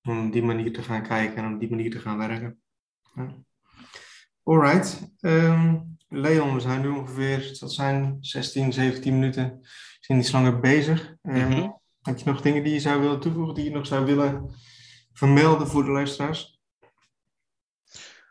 Om 0.02 0.32
die 0.32 0.44
manier 0.44 0.74
te 0.74 0.84
gaan 0.84 1.04
kijken 1.04 1.44
en 1.44 1.54
op 1.54 1.60
die 1.60 1.70
manier 1.70 1.92
te 1.92 2.00
gaan 2.00 2.18
werken. 2.18 2.62
Ja. 3.16 3.36
Alright. 4.44 5.16
Um, 5.20 5.98
Leon, 6.08 6.54
we 6.54 6.60
zijn 6.60 6.82
nu 6.82 6.88
ongeveer, 6.88 7.58
dat 7.60 7.74
zijn 7.74 8.18
16, 8.20 8.74
17 8.74 9.14
minuten, 9.14 9.60
zijn 10.00 10.20
iets 10.20 10.32
langer 10.32 10.60
bezig. 10.60 11.16
Um, 11.22 11.34
mm 11.34 11.52
-hmm. 11.52 11.82
Heb 12.06 12.18
je 12.18 12.26
nog 12.26 12.42
dingen 12.42 12.64
die 12.64 12.74
je 12.74 12.80
zou 12.80 13.02
willen 13.02 13.20
toevoegen, 13.20 13.54
die 13.54 13.64
je 13.64 13.70
nog 13.70 13.88
zou 13.88 14.06
willen 14.06 14.56
vermelden 15.14 15.68
voor 15.68 15.84
de 15.84 15.92
luisteraars? 15.92 16.60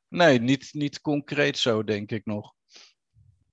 Nee, 0.08 0.40
niet, 0.40 0.68
niet 0.72 1.00
concreet 1.00 1.58
zo, 1.58 1.84
denk 1.84 2.10
ik 2.10 2.24
nog. 2.24 2.54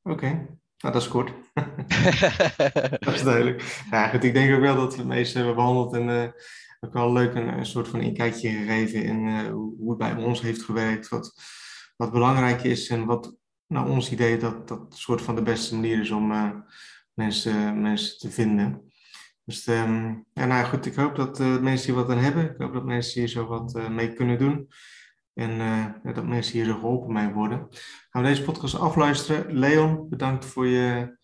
Oké, 0.02 0.14
okay. 0.14 0.32
nou, 0.78 0.94
dat 0.94 0.96
is 0.96 1.08
kort. 1.08 1.34
dat 3.06 3.14
is 3.14 3.24
duidelijk. 3.24 3.62
Goed, 4.12 4.24
ik 4.24 4.34
denk 4.34 4.56
ook 4.56 4.62
wel 4.62 4.76
dat 4.76 4.92
we 4.92 5.00
het 5.00 5.08
meeste 5.08 5.38
hebben 5.38 5.56
behandeld 5.56 5.94
en 5.94 6.08
uh, 6.08 6.28
ook 6.80 6.94
wel 6.94 7.12
leuk 7.12 7.34
een, 7.34 7.58
een, 7.58 7.66
soort 7.66 7.88
van 7.88 8.02
inkijkje 8.02 8.50
gegeven 8.50 9.04
in 9.04 9.28
uh, 9.28 9.50
hoe, 9.50 9.90
het 9.90 9.98
bij 9.98 10.24
ons 10.24 10.42
heeft 10.42 10.62
gewerkt. 10.62 11.10
Wat, 11.10 11.34
wat 11.98 12.12
belangrijk 12.12 12.64
is 12.64 12.90
en 12.90 13.06
wat 13.06 13.36
naar 13.68 13.88
ons 13.88 14.12
idee 14.12 14.38
dat 14.38 14.68
dat 14.68 14.98
soort 14.98 15.22
van 15.22 15.36
de 15.36 15.44
beste 15.44 15.76
manier 15.76 16.00
is 16.00 16.12
om 16.12 16.32
uh, 16.32 16.52
mensen, 17.14 17.82
mensen 17.82 18.18
te 18.18 18.32
vinden. 18.32 18.91
Dus 19.46 19.68
um, 19.68 20.26
ja, 20.34 20.46
nou 20.46 20.66
goed, 20.66 20.86
ik 20.86 20.96
hoop 20.96 21.16
dat 21.16 21.40
uh, 21.40 21.60
mensen 21.60 21.94
hier 21.94 22.04
wat 22.04 22.10
aan 22.10 22.24
hebben. 22.24 22.50
Ik 22.50 22.58
hoop 22.58 22.74
dat 22.74 22.86
mensen 22.86 23.20
hier 23.20 23.30
zo 23.30 23.48
wat 23.48 23.76
uh, 23.76 23.90
mee 23.90 24.14
kunnen 24.14 24.38
doen. 24.38 24.70
En 25.34 25.52
ja, 26.04 26.12
dat 26.14 26.28
mensen 26.28 26.54
hier 26.54 26.66
zo 26.66 26.74
geholpen 26.74 27.14
mee 27.14 27.30
worden. 27.30 27.68
Gaan 28.10 28.22
we 28.22 28.28
deze 28.28 28.44
podcast 28.44 28.76
afluisteren. 28.76 29.58
Leon, 29.58 30.10
bedankt 30.10 30.46
voor 30.46 30.68
je 30.68 31.18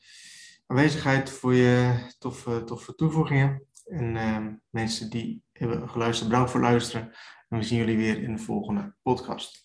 aanwezigheid, 0.67 1.29
voor 1.29 1.53
je 1.53 1.95
toffe, 2.19 2.63
toffe 2.63 2.95
toevoegingen. 2.95 3.67
En 3.85 4.15
ehm, 4.15 4.53
mensen 4.69 5.09
die 5.09 5.43
hebben 5.51 5.89
geluisterd, 5.89 6.29
bedankt 6.29 6.51
voor 6.51 6.61
het 6.61 6.69
luisteren. 6.69 7.11
En 7.49 7.57
we 7.57 7.63
zien 7.63 7.77
jullie 7.77 7.97
weer 7.97 8.23
in 8.23 8.35
de 8.35 8.41
volgende 8.41 8.95
podcast. 9.01 9.55